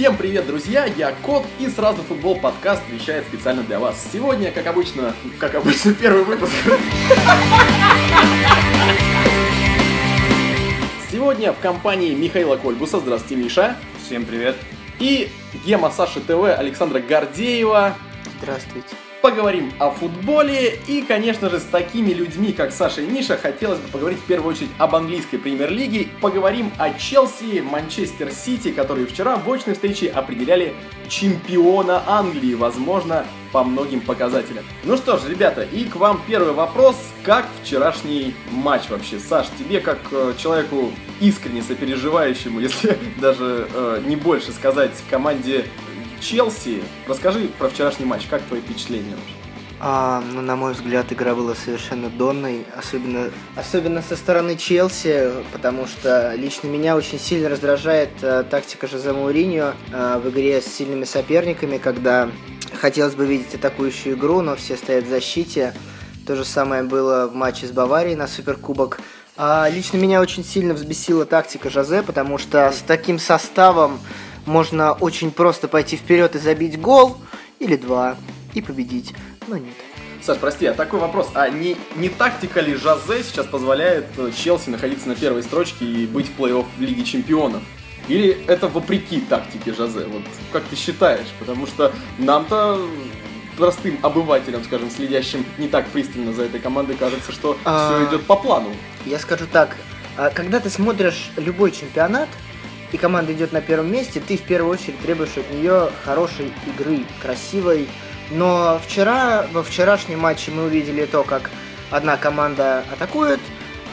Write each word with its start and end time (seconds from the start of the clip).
Всем 0.00 0.16
привет, 0.16 0.46
друзья! 0.46 0.86
Я 0.86 1.12
Кот 1.12 1.44
и 1.58 1.68
сразу 1.68 2.02
футбол 2.02 2.40
подкаст 2.40 2.80
вещает 2.88 3.26
специально 3.26 3.62
для 3.62 3.78
вас. 3.78 4.02
Сегодня, 4.10 4.50
как 4.50 4.66
обычно, 4.66 5.14
как 5.38 5.54
обычно, 5.54 5.92
первый 5.92 6.24
выпуск. 6.24 6.54
Сегодня 11.12 11.52
в 11.52 11.58
компании 11.58 12.14
Михаила 12.14 12.56
Кольбуса. 12.56 12.98
Здравствуйте, 12.98 13.44
Миша. 13.44 13.76
Всем 14.02 14.24
привет. 14.24 14.56
И 15.00 15.30
Гема 15.66 15.90
Саши 15.90 16.20
ТВ 16.20 16.44
Александра 16.44 17.00
Гордеева. 17.00 17.94
Здравствуйте. 18.40 18.96
Поговорим 19.22 19.70
о 19.78 19.90
футболе 19.90 20.78
и, 20.86 21.02
конечно 21.02 21.50
же, 21.50 21.60
с 21.60 21.64
такими 21.64 22.10
людьми, 22.12 22.54
как 22.54 22.72
Саша 22.72 23.02
и 23.02 23.06
Миша, 23.06 23.36
хотелось 23.36 23.78
бы 23.78 23.88
поговорить 23.88 24.18
в 24.18 24.24
первую 24.24 24.54
очередь 24.54 24.70
об 24.78 24.94
английской 24.94 25.36
премьер-лиге. 25.36 26.08
Поговорим 26.22 26.72
о 26.78 26.90
Челси, 26.94 27.60
Манчестер 27.60 28.30
Сити, 28.30 28.70
которые 28.70 29.06
вчера 29.06 29.36
в 29.36 29.52
очной 29.52 29.74
встрече 29.74 30.08
определяли 30.08 30.72
чемпиона 31.10 32.02
Англии, 32.06 32.54
возможно, 32.54 33.26
по 33.52 33.62
многим 33.62 34.00
показателям. 34.00 34.64
Ну 34.84 34.96
что 34.96 35.18
ж, 35.18 35.28
ребята, 35.28 35.64
и 35.64 35.84
к 35.84 35.96
вам 35.96 36.22
первый 36.26 36.54
вопрос. 36.54 36.96
Как 37.22 37.46
вчерашний 37.62 38.34
матч 38.50 38.88
вообще? 38.88 39.18
Саш, 39.18 39.48
тебе 39.58 39.80
как 39.80 39.98
э, 40.12 40.32
человеку 40.38 40.92
искренне 41.20 41.62
сопереживающему, 41.62 42.58
если 42.60 42.96
даже 43.18 43.68
э, 43.74 44.02
не 44.06 44.16
больше 44.16 44.52
сказать, 44.52 44.92
команде 45.10 45.66
Челси. 46.20 46.82
Расскажи 47.08 47.48
про 47.58 47.68
вчерашний 47.68 48.06
матч, 48.06 48.26
как 48.28 48.42
твои 48.42 48.60
впечатления? 48.60 49.16
А, 49.82 50.22
ну, 50.32 50.42
на 50.42 50.56
мой 50.56 50.74
взгляд, 50.74 51.10
игра 51.10 51.34
была 51.34 51.54
совершенно 51.54 52.10
донной, 52.10 52.66
особенно, 52.76 53.30
особенно 53.56 54.02
со 54.02 54.14
стороны 54.14 54.56
Челси, 54.56 55.30
потому 55.54 55.86
что 55.86 56.34
лично 56.34 56.68
меня 56.68 56.96
очень 56.96 57.18
сильно 57.18 57.48
раздражает 57.48 58.10
а, 58.22 58.44
тактика 58.44 58.86
Жозе 58.86 59.14
Мауриньо 59.14 59.72
а, 59.90 60.18
в 60.18 60.28
игре 60.28 60.60
с 60.60 60.66
сильными 60.66 61.04
соперниками, 61.04 61.78
когда 61.78 62.28
хотелось 62.78 63.14
бы 63.14 63.24
видеть 63.24 63.54
атакующую 63.54 64.16
игру, 64.16 64.42
но 64.42 64.54
все 64.54 64.76
стоят 64.76 65.04
в 65.04 65.08
защите. 65.08 65.72
То 66.26 66.36
же 66.36 66.44
самое 66.44 66.82
было 66.82 67.26
в 67.26 67.34
матче 67.34 67.66
с 67.66 67.70
Баварией 67.70 68.16
на 68.16 68.28
Суперкубок. 68.28 69.00
А, 69.38 69.66
лично 69.70 69.96
меня 69.96 70.20
очень 70.20 70.44
сильно 70.44 70.74
взбесила 70.74 71.24
тактика 71.24 71.70
Жозе, 71.70 72.02
потому 72.02 72.36
что 72.36 72.70
с 72.70 72.82
таким 72.86 73.18
составом 73.18 73.98
можно 74.46 74.92
очень 74.92 75.30
просто 75.30 75.68
пойти 75.68 75.96
вперед 75.96 76.36
и 76.36 76.38
забить 76.38 76.80
гол 76.80 77.16
или 77.58 77.76
два 77.76 78.16
и 78.54 78.62
победить, 78.62 79.14
но 79.46 79.56
нет. 79.56 79.74
Саш, 80.22 80.38
прости, 80.38 80.66
а 80.66 80.74
такой 80.74 81.00
вопрос. 81.00 81.30
А 81.34 81.48
не, 81.48 81.76
не 81.96 82.10
тактика 82.10 82.60
ли 82.60 82.74
Жозе 82.74 83.22
сейчас 83.22 83.46
позволяет 83.46 84.06
э, 84.18 84.30
Челси 84.36 84.68
находиться 84.68 85.08
на 85.08 85.14
первой 85.14 85.42
строчке 85.42 85.84
и 85.84 86.06
быть 86.06 86.28
в 86.28 86.38
плей-офф 86.38 86.66
Лиги 86.78 87.02
Чемпионов? 87.02 87.62
Или 88.06 88.44
это 88.46 88.68
вопреки 88.68 89.20
тактике 89.20 89.72
Жозе? 89.72 90.04
Вот 90.04 90.22
как 90.52 90.64
ты 90.64 90.76
считаешь? 90.76 91.28
Потому 91.38 91.66
что 91.66 91.92
нам-то 92.18 92.86
простым 93.56 93.98
обывателям, 94.02 94.62
скажем, 94.64 94.90
следящим 94.90 95.44
не 95.58 95.68
так 95.68 95.86
пристально 95.88 96.32
за 96.32 96.44
этой 96.44 96.60
командой, 96.60 96.96
кажется, 96.96 97.32
что 97.32 97.56
а... 97.64 97.88
все 97.88 98.08
идет 98.08 98.26
по 98.26 98.36
плану. 98.36 98.70
Я 99.06 99.18
скажу 99.18 99.46
так, 99.50 99.76
а 100.16 100.30
когда 100.30 100.60
ты 100.60 100.68
смотришь 100.68 101.30
любой 101.36 101.70
чемпионат, 101.70 102.28
и 102.92 102.96
команда 102.96 103.32
идет 103.32 103.52
на 103.52 103.60
первом 103.60 103.92
месте, 103.92 104.20
ты 104.20 104.36
в 104.36 104.42
первую 104.42 104.72
очередь 104.72 104.98
требуешь 105.00 105.36
от 105.36 105.50
нее 105.50 105.90
хорошей 106.04 106.52
игры, 106.66 107.04
красивой. 107.20 107.88
Но 108.30 108.80
вчера, 108.86 109.46
во 109.52 109.62
вчерашнем 109.62 110.20
матче 110.20 110.50
мы 110.50 110.64
увидели 110.64 111.04
то, 111.04 111.24
как 111.24 111.50
одна 111.90 112.16
команда 112.16 112.84
атакует, 112.92 113.40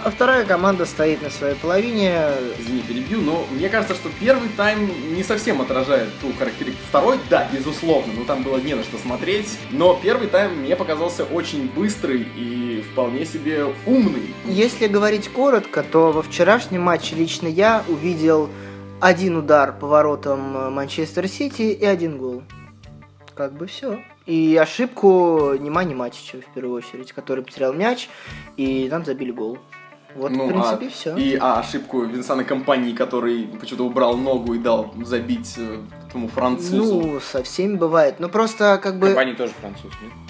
а 0.04 0.12
вторая 0.12 0.46
команда 0.46 0.86
стоит 0.86 1.22
на 1.22 1.30
своей 1.30 1.56
половине. 1.56 2.16
Извини, 2.60 2.82
перебью, 2.82 3.22
но 3.22 3.46
мне 3.52 3.68
кажется, 3.68 3.96
что 3.96 4.10
первый 4.20 4.48
тайм 4.56 4.92
не 5.16 5.24
совсем 5.24 5.62
отражает 5.62 6.10
ту 6.22 6.32
характеристику. 6.38 6.84
Второй, 6.88 7.20
да, 7.30 7.48
безусловно, 7.52 8.14
но 8.16 8.24
там 8.24 8.44
было 8.44 8.58
не 8.58 8.76
на 8.76 8.84
что 8.84 8.98
смотреть. 8.98 9.58
Но 9.72 10.00
первый 10.02 10.28
тайм 10.28 10.60
мне 10.62 10.76
показался 10.76 11.24
очень 11.26 11.68
быстрый 11.68 12.28
и 12.36 12.86
вполне 12.92 13.26
себе 13.26 13.66
умный. 13.86 14.34
Если 14.46 14.88
говорить 14.88 15.30
коротко, 15.30 15.84
то 15.84 16.12
во 16.12 16.22
вчерашнем 16.22 16.84
матче 16.84 17.16
лично 17.16 17.48
я 17.48 17.84
увидел 17.88 18.50
один 19.00 19.38
удар 19.38 19.78
по 19.78 19.88
воротам 19.88 20.58
э, 20.58 20.70
Манчестер 20.70 21.28
Сити 21.28 21.64
и 21.64 21.86
один 21.86 22.18
гол. 22.18 22.44
Как 23.36 23.54
бы 23.54 23.68
все. 23.68 24.00
И 24.26 24.58
ошибку 24.60 25.54
Немани 25.60 25.94
Матича, 25.94 26.42
в 26.42 26.54
первую 26.54 26.76
очередь, 26.76 27.14
который 27.14 27.44
потерял 27.44 27.74
мяч, 27.74 28.10
и 28.58 28.88
нам 28.90 29.06
забили 29.06 29.32
гол. 29.32 29.60
Вот, 30.16 30.32
ну, 30.32 30.48
в 30.48 30.50
принципе, 30.50 30.88
а, 30.88 30.90
все. 30.90 31.16
И 31.16 31.36
а 31.36 31.60
ошибку 31.60 32.02
Винсана 32.02 32.44
Компании, 32.44 32.94
который 32.94 33.48
почему-то 33.60 33.86
убрал 33.86 34.18
ногу 34.18 34.56
и 34.56 34.58
дал 34.58 34.92
забить 35.04 35.54
э, 35.58 35.80
этому 36.08 36.28
французу. 36.28 37.02
Ну, 37.02 37.20
со 37.20 37.44
всеми 37.44 37.76
бывает. 37.76 38.16
Ну, 38.20 38.28
просто 38.28 38.80
как 38.82 38.98
бы... 38.98 39.08
Компании 39.08 39.34
тоже 39.34 39.54
француз, 39.62 39.92
нет? 40.02 40.27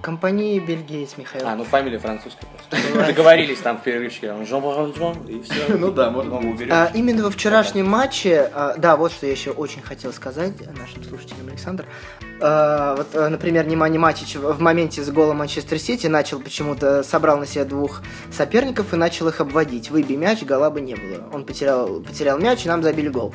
Компании 0.00 0.58
бельгиец 0.58 1.16
Михаил. 1.16 1.46
А, 1.46 1.56
ну 1.56 1.64
фамилия 1.64 1.98
французская 1.98 2.46
просто. 2.46 3.06
Договорились 3.06 3.58
там 3.58 3.78
в 3.78 3.82
перерывчике, 3.82 4.32
он 4.32 4.42
и 4.42 5.42
все. 5.42 5.54
Ну 5.78 5.90
да, 5.90 6.10
можно 6.10 6.40
а, 6.70 6.90
Именно 6.94 7.24
во 7.24 7.30
вчерашнем 7.30 7.88
матче, 7.88 8.50
а, 8.54 8.74
да, 8.76 8.96
вот 8.96 9.12
что 9.12 9.26
я 9.26 9.32
еще 9.32 9.50
очень 9.50 9.82
хотел 9.82 10.12
сказать 10.12 10.52
нашим 10.76 11.02
слушателям, 11.04 11.48
Александр. 11.48 11.84
А, 12.40 12.96
вот, 12.96 13.14
например, 13.14 13.66
Немани 13.66 13.98
Матич 13.98 14.36
в 14.36 14.60
моменте 14.60 15.02
с 15.02 15.10
голом 15.10 15.38
Манчестер 15.38 15.78
Сити 15.78 16.06
начал 16.06 16.40
почему-то, 16.40 17.02
собрал 17.02 17.38
на 17.38 17.46
себя 17.46 17.64
двух 17.64 18.02
соперников 18.30 18.94
и 18.94 18.96
начал 18.96 19.28
их 19.28 19.40
обводить. 19.40 19.90
Выбей 19.90 20.16
мяч, 20.16 20.42
гола 20.42 20.70
бы 20.70 20.80
не 20.80 20.94
было. 20.94 21.28
Он 21.32 21.44
потерял, 21.44 22.00
потерял 22.00 22.38
мяч, 22.38 22.64
и 22.64 22.68
нам 22.68 22.82
забили 22.82 23.08
гол. 23.08 23.34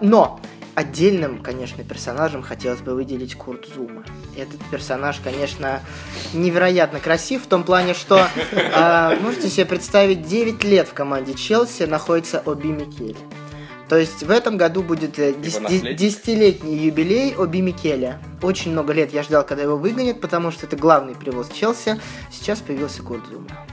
Но 0.00 0.40
Отдельным, 0.74 1.42
конечно, 1.42 1.84
персонажем 1.84 2.42
хотелось 2.42 2.80
бы 2.80 2.94
выделить 2.94 3.34
Курт 3.34 3.66
Зума. 3.74 4.04
Этот 4.36 4.58
персонаж, 4.70 5.20
конечно, 5.22 5.80
невероятно 6.32 6.98
красив 6.98 7.44
в 7.44 7.46
том 7.46 7.62
плане, 7.62 7.92
что 7.92 8.26
э, 8.52 9.16
можете 9.22 9.50
себе 9.50 9.66
представить, 9.66 10.26
9 10.26 10.64
лет 10.64 10.88
в 10.88 10.94
команде 10.94 11.34
Челси 11.34 11.82
находится 11.82 12.42
Оби 12.46 12.68
Микель. 12.68 13.18
То 13.90 13.98
есть 13.98 14.22
в 14.22 14.30
этом 14.30 14.56
году 14.56 14.82
будет 14.82 15.18
э, 15.18 15.34
десятилетний 15.34 16.78
юбилей 16.78 17.36
Оби 17.36 17.58
Микеля. 17.58 18.18
Очень 18.40 18.72
много 18.72 18.94
лет 18.94 19.12
я 19.12 19.22
ждал, 19.22 19.44
когда 19.44 19.64
его 19.64 19.76
выгонят, 19.76 20.22
потому 20.22 20.50
что 20.50 20.64
это 20.64 20.76
главный 20.76 21.14
привоз 21.14 21.50
Челси. 21.50 22.00
Сейчас 22.30 22.60
появился 22.60 23.02
Курт 23.02 23.26
Зума. 23.26 23.66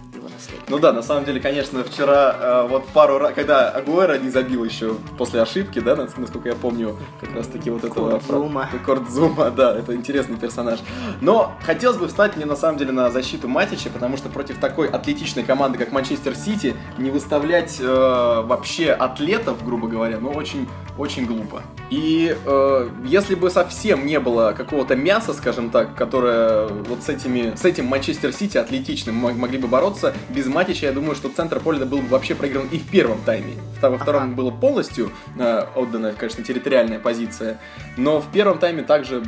Ну 0.68 0.80
да, 0.80 0.94
на 0.94 1.02
самом 1.02 1.26
деле, 1.26 1.40
конечно, 1.40 1.84
вчера 1.84 2.36
э, 2.40 2.68
вот 2.70 2.88
пару 2.88 3.18
раз, 3.18 3.34
когда 3.34 3.70
Агуэра 3.70 4.18
не 4.18 4.30
забил 4.30 4.64
еще 4.64 4.96
после 5.18 5.42
ошибки, 5.42 5.80
да, 5.80 5.96
насколько 5.96 6.50
я 6.50 6.56
помню, 6.56 6.98
как 7.20 7.36
раз 7.36 7.48
таки 7.48 7.70
вот 7.70 7.84
этого... 7.84 8.12
Кордзума. 8.12 8.70
Кордзума, 8.86 9.52
да, 9.52 9.78
это 9.78 9.96
интересный 9.96 10.38
персонаж. 10.38 10.80
Но 11.22 11.54
хотелось 11.64 11.98
бы 11.98 12.08
встать 12.08 12.36
мне 12.36 12.46
на 12.46 12.56
самом 12.56 12.78
деле 12.78 12.92
на 12.92 13.10
защиту 13.10 13.48
Матича, 13.48 13.90
потому 13.90 14.18
что 14.18 14.30
против 14.30 14.60
такой 14.60 14.88
атлетичной 14.88 15.44
команды, 15.44 15.78
как 15.78 15.92
Манчестер 15.92 16.36
Сити, 16.36 16.76
не 16.98 17.10
выставлять 17.10 17.78
э, 17.80 17.86
вообще 17.86 18.92
атлетов, 18.92 19.64
грубо 19.66 19.88
говоря, 19.88 20.20
ну 20.20 20.32
очень, 20.32 20.68
очень 20.98 21.26
глупо. 21.26 21.64
И 21.90 22.36
э, 22.46 22.90
если 23.06 23.36
бы 23.36 23.50
совсем 23.50 24.06
не 24.06 24.20
было 24.20 24.54
какого-то 24.56 24.96
мяса, 24.96 25.34
скажем 25.34 25.70
так, 25.70 25.96
которое 25.96 26.68
вот 26.68 27.04
с 27.04 27.10
этими, 27.10 27.56
с 27.56 27.66
этим 27.66 27.86
Манчестер 27.86 28.32
Сити 28.32 28.58
атлетичным 28.58 29.16
могли 29.16 29.58
бы 29.58 29.68
бороться, 29.68 30.14
без 30.40 30.48
Матича, 30.48 30.86
я 30.86 30.94
думаю, 30.94 31.16
что 31.16 31.28
центр 31.28 31.60
поля 31.60 31.86
был 31.86 31.98
бы 31.98 32.08
вообще 32.08 32.34
проигран 32.34 32.70
и 32.72 32.78
в 32.78 32.90
первом 32.90 33.22
тайме. 33.24 33.56
Во 33.82 33.98
втором 33.98 34.24
ага. 34.24 34.32
было 34.32 34.52
полностью 34.52 35.12
э, 35.38 35.66
отдана, 35.76 36.14
конечно, 36.14 36.42
территориальная 36.46 36.98
позиция, 36.98 37.60
но 37.98 38.22
в 38.22 38.32
первом 38.32 38.58
тайме 38.58 38.84
также 38.84 39.22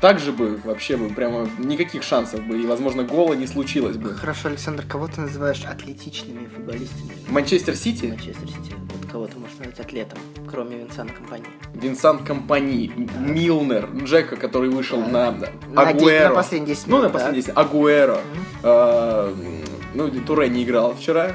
также 0.00 0.32
бы 0.32 0.60
вообще 0.64 0.98
бы 0.98 1.08
прямо 1.08 1.48
никаких 1.58 2.02
шансов 2.02 2.42
бы, 2.46 2.60
и, 2.60 2.66
возможно, 2.66 3.04
гола 3.04 3.34
не 3.34 3.46
случилось 3.46 3.96
бы. 3.96 4.14
Хорошо, 4.14 4.48
Александр, 4.48 4.84
кого 4.86 5.08
ты 5.08 5.22
называешь 5.22 5.64
атлетичными 5.64 6.46
футболистами? 6.46 7.10
Манчестер 7.28 7.74
Сити? 7.74 8.06
Манчестер 8.06 8.48
Сити. 8.48 8.74
Вот 8.94 9.10
кого 9.10 9.26
ты 9.26 9.38
можешь 9.38 9.56
назвать 9.58 9.80
атлетом, 9.80 10.18
кроме 10.50 10.78
Винсана 10.78 11.10
Компании? 11.10 11.48
Винсант 11.74 12.22
Компании, 12.22 12.92
Милнер, 13.18 13.88
Джека, 14.04 14.36
который 14.36 14.68
вышел 14.68 15.00
на 15.00 15.28
Агуэро. 15.76 16.28
На 16.28 16.34
последние 16.34 16.74
10 16.74 16.86
минут, 16.86 17.00
Ну, 17.00 17.06
на 17.06 17.12
последние 17.12 17.42
10 17.42 17.56
Агуэро. 17.56 18.18
Mm-hmm. 18.62 19.69
Ну, 19.94 20.10
Туре 20.10 20.48
не 20.48 20.64
играл 20.64 20.94
вчера. 20.94 21.32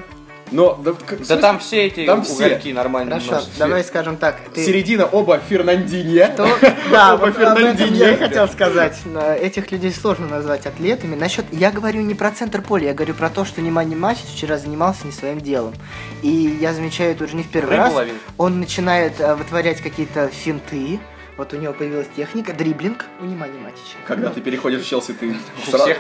Но 0.52 0.80
да, 0.84 0.94
да 1.28 1.38
там 1.38 1.60
все 1.60 1.88
эти 1.88 2.06
там 2.06 2.22
угольки 2.22 2.60
все. 2.60 2.74
нормально. 2.74 3.20
Хорошо, 3.20 3.34
носят. 3.34 3.50
давай 3.58 3.84
скажем 3.84 4.18
так. 4.18 4.38
Ты... 4.54 4.64
Середина 4.64 5.06
оба 5.06 5.40
Фернандинья. 5.40 6.32
Что? 6.34 6.48
Да, 6.92 7.16
оба 7.16 7.32
Фернандинья. 7.32 8.12
Я 8.12 8.18
хотел 8.18 8.48
сказать, 8.48 8.98
этих 9.40 9.72
людей 9.72 9.92
сложно 9.92 10.28
назвать 10.28 10.66
атлетами. 10.68 11.16
Насчет, 11.16 11.46
я 11.52 11.72
говорю 11.72 12.02
не 12.02 12.14
про 12.14 12.32
центр 12.32 12.62
поля, 12.62 12.90
я 12.90 12.94
говорю 12.94 13.16
про 13.16 13.30
то, 13.30 13.44
что 13.44 13.62
Немани 13.62 13.96
Матч 13.96 14.20
вчера 14.20 14.58
занимался 14.58 15.06
не 15.08 15.12
своим 15.12 15.42
делом. 15.42 15.74
И 16.22 16.58
я 16.62 16.74
замечаю 16.74 17.12
это 17.12 17.24
уже 17.24 17.36
не 17.36 17.44
в 17.44 17.50
первый 17.50 17.78
раз. 17.78 17.94
Он 18.38 18.60
начинает 18.60 19.20
э, 19.20 19.34
вытворять 19.36 19.82
какие-то 19.82 20.28
финты, 20.28 21.00
Вот 21.38 21.52
у 21.54 21.58
него 21.58 21.74
появилась 21.74 22.08
техника, 22.16 22.54
дриблинг 22.54 23.06
у 23.20 23.26
Немани 23.26 23.60
Матича. 23.60 23.98
Когда 24.08 24.30
ты 24.30 24.40
переходишь 24.40 24.84
в 24.84 24.88
Челси, 24.88 25.14
ты 25.14 25.36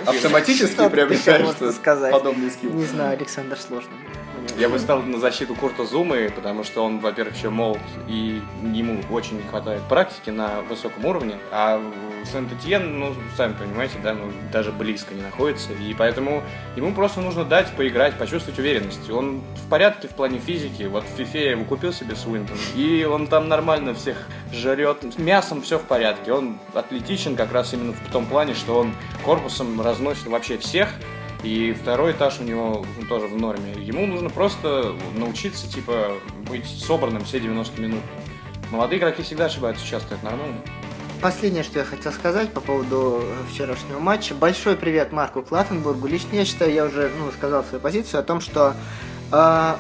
автоматически 0.06 0.88
приобретаешь 0.90 1.48
хотел 1.48 1.52
этот 1.52 1.76
сказать? 1.76 2.12
подобный 2.14 2.50
скилл. 2.50 2.72
Не 2.72 2.86
знаю, 2.86 3.18
Александр, 3.18 3.58
сложно. 3.58 3.92
Я 4.58 4.70
бы 4.70 4.80
стал 4.80 5.02
на 5.02 5.20
защиту 5.20 5.54
Курта 5.54 5.84
Зумы, 5.84 6.32
потому 6.34 6.64
что 6.64 6.86
он, 6.86 7.00
во-первых, 7.00 7.36
еще 7.36 7.50
молод, 7.50 7.82
и 8.08 8.42
ему 8.64 9.02
очень 9.12 9.38
не 9.38 9.44
хватает 9.44 9.82
практики 9.90 10.30
на 10.30 10.62
высоком 10.62 11.04
уровне, 11.04 11.36
а 11.52 11.82
Сент-Этьен, 12.32 13.00
ну, 13.00 13.14
сами 13.36 13.54
понимаете, 13.54 13.96
да, 14.02 14.14
ну, 14.14 14.32
даже 14.54 14.72
близко 14.72 15.14
не 15.14 15.22
находится, 15.22 15.74
и 15.74 15.94
поэтому 15.94 16.42
ему 16.78 16.94
просто 16.94 17.20
нужно 17.20 17.44
дать 17.44 17.70
поиграть, 17.76 18.18
почувствовать 18.18 18.58
уверенность. 18.58 19.10
Он 19.10 19.42
в 19.56 19.70
порядке 19.70 20.08
в 20.08 20.12
плане 20.12 20.40
физики, 20.40 20.84
вот 20.84 21.04
в 21.04 21.18
Фифе 21.18 21.44
я 21.44 21.52
его 21.52 21.66
купил 21.66 21.92
себе 21.92 22.16
Свинтон, 22.16 22.58
и 22.76 23.04
он 23.04 23.28
там 23.28 23.50
нормально 23.50 23.94
всех 23.94 24.26
жрет, 24.54 25.04
мясом 25.26 25.62
все 25.62 25.80
в 25.80 25.84
порядке, 25.84 26.32
он 26.32 26.60
атлетичен 26.74 27.36
как 27.36 27.52
раз 27.52 27.74
именно 27.74 27.94
в 27.94 28.12
том 28.12 28.26
плане, 28.26 28.54
что 28.54 28.80
он 28.80 28.94
корпусом 29.24 29.82
разносит 29.82 30.28
вообще 30.28 30.58
всех, 30.58 30.90
и 31.44 31.74
второй 31.74 32.14
этаж 32.14 32.40
у 32.40 32.44
него 32.44 32.86
тоже 33.10 33.28
в 33.28 33.36
норме. 33.36 33.74
Ему 33.74 34.06
нужно 34.06 34.30
просто 34.30 34.96
научиться, 35.16 35.70
типа, 35.70 36.14
быть 36.50 36.66
собранным 36.66 37.26
все 37.26 37.40
90 37.40 37.82
минут. 37.82 38.02
Молодые 38.72 39.00
игроки 39.00 39.24
всегда 39.24 39.46
ошибаются 39.46 39.86
часто, 39.86 40.16
это 40.16 40.26
нормально. 40.26 40.58
Последнее, 41.22 41.64
что 41.64 41.80
я 41.80 41.86
хотел 41.86 42.12
сказать 42.12 42.52
по 42.52 42.62
поводу 42.62 43.22
э, 43.22 43.52
вчерашнего 43.52 44.00
матча. 44.00 44.36
Большой 44.36 44.76
привет 44.76 45.12
Марку 45.12 45.42
Клаттенбургу. 45.42 46.08
Лично 46.08 46.36
я 46.36 46.46
считаю, 46.46 46.74
я 46.74 46.86
уже 46.86 47.10
ну, 47.18 47.32
сказал 47.32 47.64
свою 47.64 47.82
позицию 47.82 48.20
о 48.20 48.24
том, 48.24 48.42
что 48.42 48.74
э, 49.32 49.76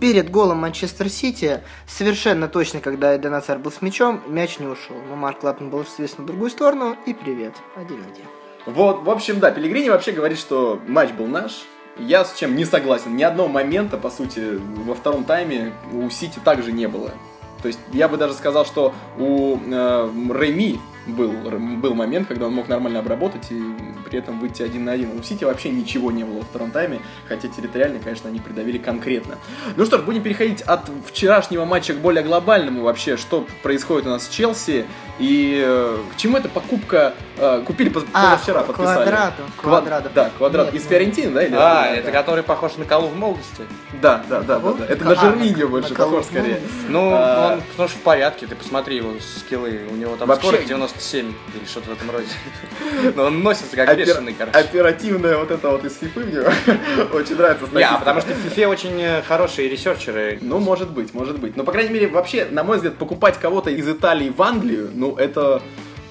перед 0.00 0.30
голом 0.30 0.58
Манчестер 0.58 1.08
Сити 1.08 1.60
совершенно 1.86 2.48
точно, 2.48 2.80
когда 2.80 3.14
Эден 3.14 3.34
Азар 3.34 3.58
был 3.58 3.70
с 3.70 3.82
мячом, 3.82 4.22
мяч 4.26 4.58
не 4.58 4.66
ушел. 4.66 4.96
Но 5.08 5.14
Марк 5.14 5.40
Клаттен 5.40 5.70
был 5.70 5.84
свистнут 5.84 6.24
в 6.24 6.26
другую 6.26 6.50
сторону, 6.50 6.96
и 7.06 7.12
привет. 7.14 7.54
Один-один. 7.76 8.24
Вот, 8.66 9.02
в 9.02 9.10
общем, 9.10 9.40
да, 9.40 9.50
Пелегрини 9.50 9.90
вообще 9.90 10.12
говорит, 10.12 10.38
что 10.38 10.80
матч 10.86 11.10
был 11.12 11.26
наш. 11.26 11.62
Я 11.98 12.24
с 12.24 12.34
чем 12.34 12.56
не 12.56 12.64
согласен. 12.64 13.14
Ни 13.16 13.22
одного 13.22 13.48
момента, 13.48 13.98
по 13.98 14.10
сути, 14.10 14.58
во 14.84 14.94
втором 14.94 15.24
тайме 15.24 15.72
у 15.92 16.08
Сити 16.08 16.38
также 16.42 16.72
не 16.72 16.88
было. 16.88 17.12
То 17.60 17.68
есть 17.68 17.80
я 17.92 18.08
бы 18.08 18.16
даже 18.16 18.32
сказал, 18.32 18.64
что 18.64 18.94
у 19.18 19.58
э, 19.58 20.10
Реми 20.32 20.80
был, 21.06 21.32
был 21.32 21.94
момент, 21.94 22.28
когда 22.28 22.46
он 22.46 22.54
мог 22.54 22.68
нормально 22.68 22.98
обработать 23.00 23.46
и 23.50 23.60
при 24.08 24.18
этом 24.18 24.38
выйти 24.40 24.62
один 24.62 24.84
на 24.84 24.92
один. 24.92 25.18
У 25.18 25.22
Сити 25.22 25.44
вообще 25.44 25.70
ничего 25.70 26.10
не 26.12 26.24
было 26.24 26.38
во 26.38 26.42
втором 26.44 26.70
тайме, 26.70 27.00
хотя 27.28 27.48
территориально, 27.48 27.98
конечно, 28.00 28.28
они 28.28 28.38
придавили 28.40 28.78
конкретно. 28.78 29.36
Ну 29.76 29.84
что 29.86 29.98
ж, 29.98 30.02
будем 30.02 30.22
переходить 30.22 30.62
от 30.62 30.90
вчерашнего 31.06 31.64
матча 31.64 31.94
к 31.94 31.98
более 31.98 32.22
глобальному 32.22 32.82
вообще, 32.82 33.16
что 33.16 33.46
происходит 33.62 34.06
у 34.06 34.10
нас 34.10 34.26
в 34.28 34.32
Челси 34.32 34.84
и 35.18 35.62
э, 35.64 35.98
к 36.12 36.16
чему 36.16 36.38
эта 36.38 36.48
покупка, 36.48 37.14
э, 37.36 37.62
купили 37.66 37.88
поз- 37.90 38.04
А, 38.12 38.32
позавчера, 38.32 38.62
подписали. 38.62 38.94
Квадрату, 39.04 39.42
Ква- 39.56 39.62
Квадрату. 39.62 40.08
Да, 40.14 40.30
квадрат. 40.38 40.66
Нет, 40.66 40.74
Из 40.76 40.84
ну- 40.84 40.90
Фиорентины, 40.90 41.30
да? 41.32 41.44
Или 41.44 41.54
А, 41.56 41.86
это 41.94 42.10
который 42.10 42.42
похож 42.42 42.76
на 42.76 42.84
Колу 42.86 43.08
в 43.08 43.16
молодости? 43.16 43.62
Да, 44.00 44.24
да, 44.28 44.40
да, 44.40 44.58
да, 44.58 44.72
да. 44.72 44.84
Это 44.86 45.04
на 45.04 45.10
А, 45.12 45.24
на- 45.36 45.66
больше 45.66 45.90
на 45.90 45.94
похож 45.96 46.24
скорее. 46.24 46.60
Ну, 46.88 47.10
А. 47.12 47.52
он 47.54 47.62
потому 47.70 47.88
что 47.88 47.98
в 47.98 48.02
порядке, 48.02 48.46
ты 48.46 48.56
посмотри 48.56 48.96
его 48.96 49.12
скиллы, 49.20 49.80
у 49.90 49.94
него 49.96 50.16
там 50.16 50.26
Вообще- 50.28 50.46
скорость 50.48 50.68
97 50.90 51.32
или 51.54 51.64
что-то 51.66 51.90
в 51.90 51.92
этом 51.92 52.10
роде. 52.10 52.26
Но 53.16 53.24
он 53.24 53.42
носится 53.42 53.76
как 53.76 53.88
Опер- 53.88 54.06
бешеный, 54.06 54.34
короче. 54.36 54.58
Оперативная 54.58 55.36
вот 55.36 55.50
это 55.50 55.70
вот 55.70 55.84
из 55.84 55.96
фифы 55.98 56.20
мне 56.20 56.40
очень 57.12 57.36
нравится. 57.36 57.64
Не, 57.72 57.82
а 57.82 57.88
статистика. 57.88 57.98
потому 57.98 58.20
что 58.20 58.32
в 58.34 58.46
FIFA 58.46 58.66
очень 58.68 59.00
э, 59.00 59.22
хорошие 59.22 59.68
ресерчеры. 59.68 60.38
Ну, 60.40 60.58
может 60.58 60.90
быть, 60.90 61.14
может 61.14 61.38
быть. 61.38 61.56
Но, 61.56 61.64
по 61.64 61.72
крайней 61.72 61.90
мере, 61.90 62.08
вообще, 62.08 62.46
на 62.50 62.64
мой 62.64 62.76
взгляд, 62.76 62.96
покупать 62.96 63.38
кого-то 63.38 63.70
из 63.70 63.88
Италии 63.88 64.30
в 64.30 64.40
Англию, 64.42 64.90
ну, 64.94 65.16
это 65.16 65.62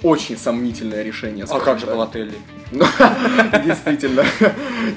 очень 0.04 0.38
сомнительное 0.38 1.04
решение. 1.04 1.46
А 1.50 1.60
как 1.60 1.80
же 1.80 1.86
так. 1.86 1.96
Балотелли? 1.96 2.36
Ну, 2.72 2.86
действительно, 3.66 4.24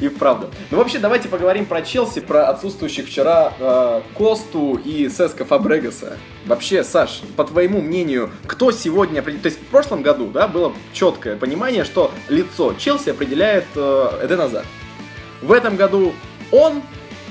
и 0.01 0.09
правда. 0.09 0.51
Ну, 0.71 0.79
вообще, 0.79 0.99
давайте 0.99 1.29
поговорим 1.29 1.65
про 1.65 1.83
Челси, 1.83 2.21
про 2.21 2.49
отсутствующих 2.49 3.07
вчера 3.07 3.53
э, 3.59 4.03
Косту 4.15 4.81
и 4.85 5.09
Сеско 5.09 5.45
Фабрегаса. 5.45 6.19
Вообще, 6.45 6.85
Саш, 6.85 7.23
по 7.37 7.45
твоему 7.45 7.81
мнению, 7.81 8.31
кто 8.47 8.73
сегодня. 8.73 9.23
То 9.23 9.31
есть 9.31 9.59
в 9.59 9.67
прошлом 9.67 10.03
году, 10.03 10.27
да, 10.29 10.49
было 10.49 10.73
четкое 10.93 11.37
понимание, 11.37 11.85
что 11.85 12.13
лицо 12.29 12.75
Челси 12.75 13.11
определяет 13.11 13.65
э, 13.75 14.21
Эден 14.23 14.41
Азар. 14.41 14.67
В 15.41 15.51
этом 15.51 15.77
году 15.77 16.13
он 16.51 16.83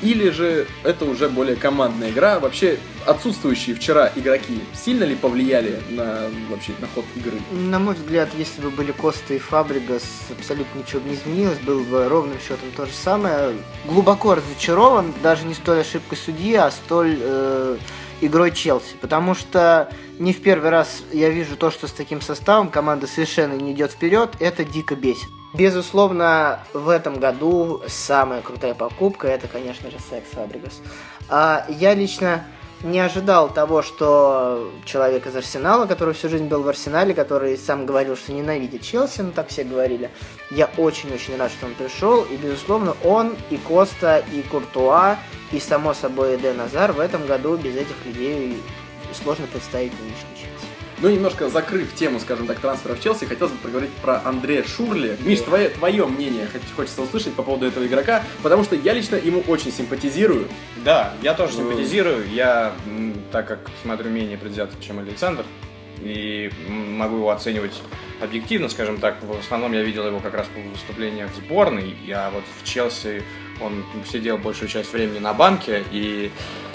или 0.01 0.29
же 0.29 0.67
это 0.83 1.05
уже 1.05 1.29
более 1.29 1.55
командная 1.55 2.09
игра? 2.09 2.39
Вообще, 2.39 2.79
отсутствующие 3.05 3.75
вчера 3.75 4.11
игроки 4.15 4.59
сильно 4.73 5.03
ли 5.03 5.15
повлияли 5.15 5.81
на, 5.89 6.29
вообще, 6.49 6.73
на 6.79 6.87
ход 6.87 7.05
игры? 7.15 7.39
На 7.51 7.79
мой 7.79 7.95
взгляд, 7.95 8.29
если 8.37 8.61
бы 8.61 8.69
были 8.69 8.91
Коста 8.91 9.33
и 9.33 9.37
Фабригас, 9.37 10.03
абсолютно 10.37 10.79
ничего 10.79 11.01
бы 11.01 11.09
не 11.09 11.15
изменилось, 11.15 11.59
было 11.59 11.83
бы 11.83 12.07
ровным 12.07 12.37
счетом 12.39 12.69
то 12.75 12.85
же 12.85 12.93
самое. 12.93 13.53
Глубоко 13.85 14.35
разочарован, 14.35 15.13
даже 15.21 15.45
не 15.45 15.53
столь 15.53 15.81
ошибкой 15.81 16.17
судьи, 16.17 16.55
а 16.55 16.71
столь 16.71 17.17
э, 17.19 17.77
игрой 18.21 18.51
Челси. 18.51 18.95
Потому 19.01 19.35
что 19.35 19.91
не 20.19 20.33
в 20.33 20.41
первый 20.41 20.69
раз 20.69 21.03
я 21.11 21.29
вижу 21.29 21.55
то, 21.55 21.71
что 21.71 21.87
с 21.87 21.91
таким 21.91 22.21
составом 22.21 22.69
команда 22.69 23.07
совершенно 23.07 23.53
не 23.53 23.73
идет 23.73 23.91
вперед, 23.91 24.35
это 24.39 24.63
дико 24.63 24.95
бесит. 24.95 25.29
Безусловно, 25.53 26.59
в 26.73 26.87
этом 26.87 27.19
году 27.19 27.81
самая 27.87 28.41
крутая 28.41 28.73
покупка 28.73 29.27
это, 29.27 29.47
конечно 29.47 29.91
же, 29.91 29.97
Секс 29.99 30.29
Фабригас. 30.31 30.81
А 31.29 31.65
я 31.67 31.93
лично 31.93 32.45
не 32.83 32.99
ожидал 32.99 33.49
того, 33.49 33.81
что 33.81 34.71
человек 34.85 35.27
из 35.27 35.35
Арсенала, 35.35 35.85
который 35.85 36.13
всю 36.13 36.29
жизнь 36.29 36.45
был 36.45 36.63
в 36.63 36.69
Арсенале, 36.69 37.13
который 37.13 37.57
сам 37.57 37.85
говорил, 37.85 38.15
что 38.15 38.31
ненавидит 38.31 38.81
Челси, 38.81 39.21
ну 39.21 39.31
так 39.31 39.49
все 39.49 39.63
говорили. 39.63 40.09
Я 40.49 40.69
очень-очень 40.77 41.37
рад, 41.37 41.51
что 41.51 41.67
он 41.67 41.75
пришел, 41.75 42.23
и, 42.23 42.37
безусловно, 42.37 42.95
он, 43.03 43.35
и 43.49 43.57
Коста, 43.57 44.23
и 44.31 44.41
Куртуа, 44.43 45.17
и, 45.51 45.59
само 45.59 45.93
собой, 45.93 46.37
Эден 46.37 46.59
Азар 46.61 46.93
в 46.93 46.99
этом 46.99 47.25
году 47.27 47.57
без 47.57 47.75
этих 47.75 48.05
людей 48.05 48.57
сложно 49.13 49.45
представить 49.47 49.93
нынешний 49.99 50.35
Челси. 50.35 50.60
Ну, 51.01 51.09
немножко 51.09 51.49
закрыв 51.49 51.95
тему, 51.95 52.19
скажем 52.19 52.45
так, 52.45 52.59
трансфера 52.59 52.93
в 52.93 53.01
Челси, 53.01 53.25
хотелось 53.25 53.53
бы 53.53 53.57
поговорить 53.57 53.89
про 54.03 54.21
Андрея 54.23 54.63
Шурли. 54.63 55.17
Миш, 55.21 55.39
твое, 55.39 55.69
твое 55.69 56.05
мнение 56.05 56.47
хочется 56.75 57.01
услышать 57.01 57.33
по 57.33 57.41
поводу 57.41 57.65
этого 57.65 57.87
игрока, 57.87 58.23
потому 58.43 58.63
что 58.63 58.75
я 58.75 58.93
лично 58.93 59.15
ему 59.15 59.41
очень 59.47 59.71
симпатизирую. 59.71 60.47
Да, 60.85 61.15
я 61.23 61.33
тоже 61.33 61.53
симпатизирую. 61.53 62.29
Я, 62.31 62.73
так 63.31 63.47
как 63.47 63.59
смотрю 63.81 64.11
менее 64.11 64.37
предвзято, 64.37 64.73
чем 64.79 64.99
Александр, 64.99 65.43
и 66.03 66.51
могу 66.67 67.15
его 67.15 67.31
оценивать 67.31 67.81
объективно, 68.21 68.69
скажем 68.69 68.99
так. 68.99 69.17
В 69.23 69.39
основном 69.39 69.73
я 69.73 69.81
видел 69.81 70.05
его 70.05 70.19
как 70.19 70.35
раз 70.35 70.45
по 70.53 70.59
выступлениях 70.59 71.31
в 71.31 71.35
сборной, 71.37 71.95
а 72.13 72.29
вот 72.29 72.43
в 72.61 72.67
Челси 72.67 73.23
он 73.59 73.83
сидел 74.05 74.37
большую 74.37 74.69
часть 74.69 74.93
времени 74.93 75.19
на 75.19 75.33
банке, 75.33 75.83
и 75.91 76.31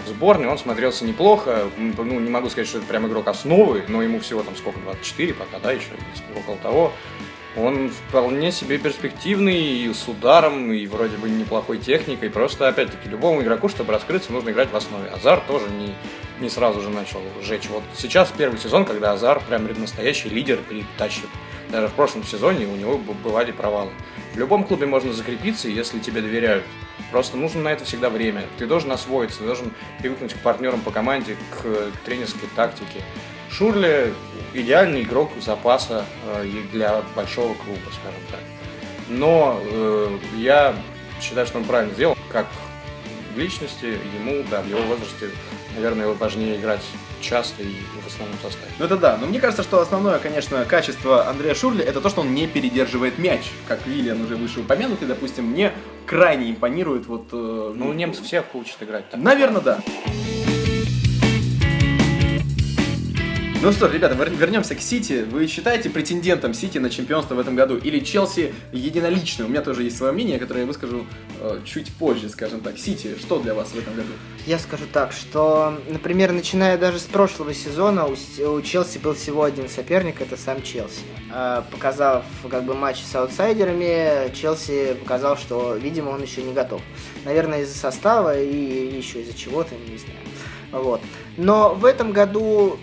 в 0.06 0.08
сборной 0.08 0.46
он 0.46 0.58
смотрелся 0.58 1.04
неплохо. 1.04 1.68
Ну, 1.76 2.20
не 2.20 2.30
могу 2.30 2.48
сказать, 2.48 2.68
что 2.68 2.78
это 2.78 2.86
прям 2.86 3.06
игрок 3.06 3.28
основы, 3.28 3.84
но 3.88 4.02
ему 4.02 4.20
всего 4.20 4.42
там 4.42 4.56
сколько, 4.56 4.78
24 4.80 5.34
пока, 5.34 5.58
да, 5.58 5.72
еще, 5.72 5.90
около 6.36 6.56
того. 6.58 6.92
Он 7.56 7.90
вполне 7.90 8.52
себе 8.52 8.76
перспективный, 8.76 9.58
и 9.58 9.92
с 9.92 10.06
ударом, 10.08 10.72
и 10.72 10.86
вроде 10.86 11.16
бы 11.16 11.30
неплохой 11.30 11.78
техникой. 11.78 12.28
Просто, 12.28 12.68
опять-таки, 12.68 13.08
любому 13.08 13.42
игроку, 13.42 13.68
чтобы 13.68 13.92
раскрыться, 13.92 14.30
нужно 14.30 14.50
играть 14.50 14.70
в 14.70 14.76
основе. 14.76 15.08
Азар 15.08 15.40
тоже 15.40 15.66
не, 15.70 15.94
не 16.38 16.50
сразу 16.50 16.82
же 16.82 16.90
начал 16.90 17.20
жечь. 17.42 17.68
Вот 17.70 17.82
сейчас 17.94 18.30
первый 18.36 18.58
сезон, 18.58 18.84
когда 18.84 19.12
Азар 19.12 19.40
прям 19.48 19.66
настоящий 19.80 20.28
лидер 20.28 20.58
перетащит. 20.68 21.28
Даже 21.70 21.88
в 21.88 21.94
прошлом 21.94 22.24
сезоне 22.24 22.66
у 22.66 22.76
него 22.76 22.98
бывали 22.98 23.52
провалы. 23.52 23.90
В 24.36 24.38
любом 24.38 24.64
клубе 24.64 24.84
можно 24.84 25.14
закрепиться, 25.14 25.66
если 25.66 25.98
тебе 25.98 26.20
доверяют. 26.20 26.62
Просто 27.10 27.38
нужно 27.38 27.62
на 27.62 27.68
это 27.68 27.86
всегда 27.86 28.10
время. 28.10 28.44
Ты 28.58 28.66
должен 28.66 28.92
освоиться, 28.92 29.38
ты 29.38 29.46
должен 29.46 29.72
привыкнуть 29.98 30.34
к 30.34 30.38
партнерам 30.40 30.82
по 30.82 30.90
команде, 30.90 31.38
к 31.50 31.90
тренерской 32.04 32.46
тактике. 32.54 33.00
Шурли 33.50 34.12
идеальный 34.52 35.04
игрок 35.04 35.30
запаса 35.40 36.04
э, 36.26 36.44
для 36.70 37.00
большого 37.14 37.54
клуба, 37.54 37.80
скажем 37.98 38.20
так. 38.30 38.40
Но 39.08 39.58
э, 39.62 40.18
я 40.36 40.76
считаю, 41.18 41.46
что 41.46 41.56
он 41.56 41.64
правильно 41.64 41.94
сделал. 41.94 42.14
Как 42.30 42.46
личности, 43.36 43.98
ему, 44.18 44.44
да, 44.50 44.62
в 44.62 44.68
его 44.68 44.80
возрасте, 44.82 45.30
наверное, 45.74 46.08
важнее 46.08 46.56
играть 46.56 46.82
часто 47.20 47.62
и 47.62 47.74
в 48.02 48.06
основном 48.06 48.36
составе. 48.42 48.70
Ну 48.78 48.84
это 48.84 48.96
да, 48.96 49.16
но 49.20 49.26
мне 49.26 49.40
кажется, 49.40 49.62
что 49.62 49.80
основное, 49.80 50.18
конечно, 50.18 50.64
качество 50.64 51.28
Андрея 51.28 51.54
Шурли 51.54 51.82
это 51.84 52.00
то, 52.00 52.08
что 52.08 52.20
он 52.20 52.34
не 52.34 52.46
передерживает 52.46 53.18
мяч, 53.18 53.42
как 53.68 53.86
Виллиан 53.86 54.22
уже 54.22 54.36
выше 54.36 54.60
упомянутый, 54.60 55.08
допустим, 55.08 55.44
мне 55.44 55.72
крайне 56.06 56.50
импонирует 56.50 57.06
вот... 57.06 57.28
э, 57.32 57.72
Ну, 57.74 57.92
немцы 57.92 58.22
всех 58.22 58.44
учат 58.54 58.82
играть 58.82 59.10
так. 59.10 59.20
Наверное, 59.20 59.60
да. 59.60 59.80
Ну 63.66 63.72
что 63.72 63.88
ж, 63.88 63.94
ребята, 63.94 64.14
вернемся 64.14 64.76
к 64.76 64.80
Сити. 64.80 65.26
Вы 65.28 65.48
считаете 65.48 65.90
претендентом 65.90 66.54
Сити 66.54 66.78
на 66.78 66.88
чемпионство 66.88 67.34
в 67.34 67.40
этом 67.40 67.56
году? 67.56 67.76
Или 67.76 67.98
Челси 67.98 68.54
единолично? 68.70 69.44
У 69.44 69.48
меня 69.48 69.60
тоже 69.60 69.82
есть 69.82 69.96
свое 69.96 70.12
мнение, 70.12 70.38
которое 70.38 70.60
я 70.60 70.66
выскажу 70.66 71.04
э, 71.40 71.58
чуть 71.64 71.92
позже, 71.92 72.28
скажем 72.28 72.60
так. 72.60 72.78
Сити, 72.78 73.16
что 73.18 73.40
для 73.40 73.54
вас 73.54 73.70
в 73.70 73.76
этом 73.76 73.96
году? 73.96 74.10
Я 74.46 74.60
скажу 74.60 74.84
так, 74.92 75.10
что, 75.10 75.80
например, 75.88 76.30
начиная 76.30 76.78
даже 76.78 77.00
с 77.00 77.06
прошлого 77.06 77.52
сезона, 77.52 78.06
у, 78.06 78.12
у 78.12 78.62
Челси 78.62 78.98
был 78.98 79.14
всего 79.14 79.42
один 79.42 79.68
соперник, 79.68 80.20
это 80.20 80.36
сам 80.36 80.62
Челси. 80.62 81.00
Э, 81.34 81.62
показав 81.72 82.24
как 82.48 82.62
бы 82.62 82.74
матч 82.74 83.02
с 83.02 83.16
аутсайдерами, 83.16 84.32
Челси 84.32 84.94
показал, 85.00 85.36
что, 85.36 85.74
видимо, 85.74 86.10
он 86.10 86.22
еще 86.22 86.44
не 86.44 86.52
готов. 86.52 86.82
Наверное, 87.24 87.62
из-за 87.62 87.76
состава 87.76 88.40
и 88.40 88.96
еще 88.96 89.22
из-за 89.22 89.36
чего-то, 89.36 89.74
не 89.90 89.98
знаю. 89.98 90.20
Вот. 90.70 91.00
Но 91.36 91.74
в 91.74 91.84
этом 91.84 92.12
году 92.12 92.78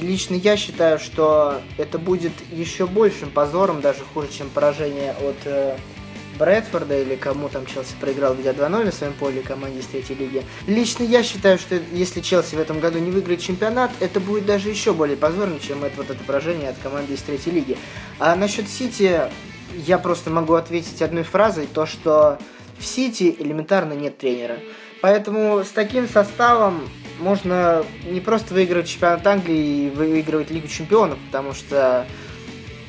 лично 0.00 0.34
я 0.34 0.56
считаю, 0.56 0.98
что 0.98 1.60
это 1.78 1.98
будет 1.98 2.32
еще 2.52 2.86
большим 2.86 3.30
позором, 3.30 3.80
даже 3.80 4.00
хуже, 4.12 4.28
чем 4.30 4.48
поражение 4.50 5.12
от 5.12 5.36
э, 5.44 5.76
Брэдфорда 6.38 7.00
или 7.00 7.16
кому 7.16 7.48
там 7.48 7.66
Челси 7.66 7.94
проиграл 8.00 8.34
где 8.34 8.50
2-0 8.50 8.84
на 8.84 8.92
своем 8.92 9.14
поле 9.14 9.42
команде 9.42 9.80
из 9.80 9.86
третьей 9.86 10.16
лиги. 10.16 10.44
Лично 10.66 11.02
я 11.04 11.22
считаю, 11.22 11.58
что 11.58 11.80
если 11.92 12.20
Челси 12.20 12.56
в 12.56 12.60
этом 12.60 12.80
году 12.80 12.98
не 12.98 13.10
выиграет 13.10 13.40
чемпионат, 13.40 13.90
это 14.00 14.20
будет 14.20 14.46
даже 14.46 14.68
еще 14.68 14.92
более 14.92 15.16
позорно, 15.16 15.58
чем 15.60 15.84
это 15.84 15.96
вот 15.96 16.10
это 16.10 16.22
поражение 16.24 16.70
от 16.70 16.78
команды 16.78 17.14
из 17.14 17.22
третьей 17.22 17.52
лиги. 17.52 17.78
А 18.18 18.36
насчет 18.36 18.68
Сити 18.68 19.20
я 19.74 19.98
просто 19.98 20.30
могу 20.30 20.54
ответить 20.54 21.02
одной 21.02 21.22
фразой, 21.24 21.66
то 21.72 21.86
что 21.86 22.38
в 22.78 22.84
Сити 22.84 23.34
элементарно 23.38 23.94
нет 23.94 24.18
тренера. 24.18 24.58
Поэтому 25.00 25.62
с 25.64 25.68
таким 25.68 26.08
составом 26.08 26.88
можно 27.18 27.84
не 28.04 28.20
просто 28.20 28.54
выигрывать 28.54 28.88
чемпионат 28.88 29.26
Англии 29.26 29.86
и 29.86 29.90
выигрывать 29.90 30.50
Лигу 30.50 30.68
чемпионов, 30.68 31.18
потому 31.26 31.54
что, 31.54 32.06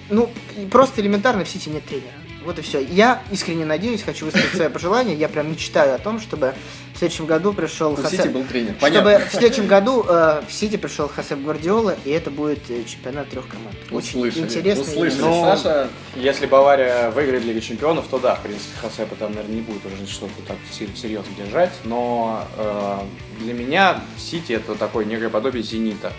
ну, 0.10 0.30
просто 0.72 1.02
элементарно 1.02 1.44
в 1.44 1.50
Сити 1.50 1.70
нет 1.70 1.86
тренера. 1.86 2.14
Вот 2.48 2.58
и 2.60 2.62
все. 2.62 2.82
Я 2.82 3.22
искренне 3.30 3.66
надеюсь, 3.66 4.04
хочу 4.04 4.24
высказать 4.24 4.54
свое 4.54 4.70
пожелание. 4.70 5.18
Я 5.18 5.28
прям 5.28 5.52
мечтаю 5.52 5.94
о 5.94 5.98
том, 5.98 6.22
чтобы 6.22 6.54
в 6.94 6.98
следующем 6.98 7.26
году 7.26 7.52
пришел 7.52 7.94
В 7.94 8.08
Сити 8.08 8.30
был 8.30 8.46
тренер. 8.46 8.76
Чтобы 8.80 9.22
в 9.30 9.36
следующем 9.36 9.68
году 9.68 10.06
э, 10.08 10.42
в 10.48 10.54
Сити 10.54 10.78
пришел 10.78 11.10
Хасеп 11.10 11.40
Гвардиола, 11.40 11.98
и 12.06 12.10
это 12.10 12.32
будет 12.32 12.60
э, 12.70 12.86
чемпионат 12.86 13.28
трех 13.28 13.50
команд. 13.50 13.76
Очень 13.92 14.20
услышали, 14.20 14.44
интересно. 14.46 14.84
Услышали. 14.84 15.22
Ну, 15.24 15.44
Саша... 15.44 15.90
Если 16.16 16.46
Бавария 16.46 17.12
выиграет 17.12 17.44
Лигу 17.44 17.60
Чемпионов, 17.60 18.06
то 18.10 18.18
да, 18.18 18.36
в 18.36 18.44
принципе, 18.44 18.78
Хасепа 18.82 19.16
там, 19.16 19.32
наверное, 19.32 19.56
не 19.56 19.62
будет 19.62 19.86
уже 19.86 20.10
что-то 20.10 20.42
так 20.48 20.56
серьезно 20.72 21.34
держать. 21.38 21.74
Но 21.84 22.48
э, 22.56 23.00
для 23.42 23.54
меня 23.56 24.00
Сити 24.18 24.54
это 24.54 24.76
такое 24.76 25.04
некое 25.04 25.30
подобие 25.30 25.64
Зенита. 25.64 26.14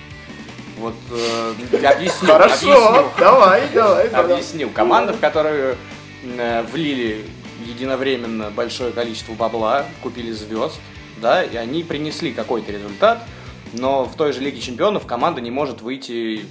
Вот 0.79 0.95
э, 1.11 1.87
объясню. 1.87 2.29
Хорошо, 2.29 2.89
объясню, 2.89 3.11
давай, 3.19 3.63
давай. 3.73 4.09
Объясню. 4.09 4.69
Команда, 4.69 5.15
в 5.15 5.21
которую 5.21 5.79
Э, 5.79 5.98
влили 6.73 7.25
единовременно 7.67 8.51
большое 8.51 8.93
количество 8.93 9.35
бабла, 9.35 9.87
купили 10.03 10.31
звезд, 10.33 10.79
да, 11.21 11.43
и 11.43 11.57
они 11.57 11.83
принесли 11.83 12.33
какой-то 12.33 12.73
результат, 12.73 13.25
но 13.73 14.05
в 14.05 14.17
той 14.17 14.33
же 14.33 14.41
Лиге 14.41 14.61
Чемпионов 14.61 15.07
команда 15.07 15.41
не 15.41 15.51
может 15.51 15.83
выйти 15.83 16.45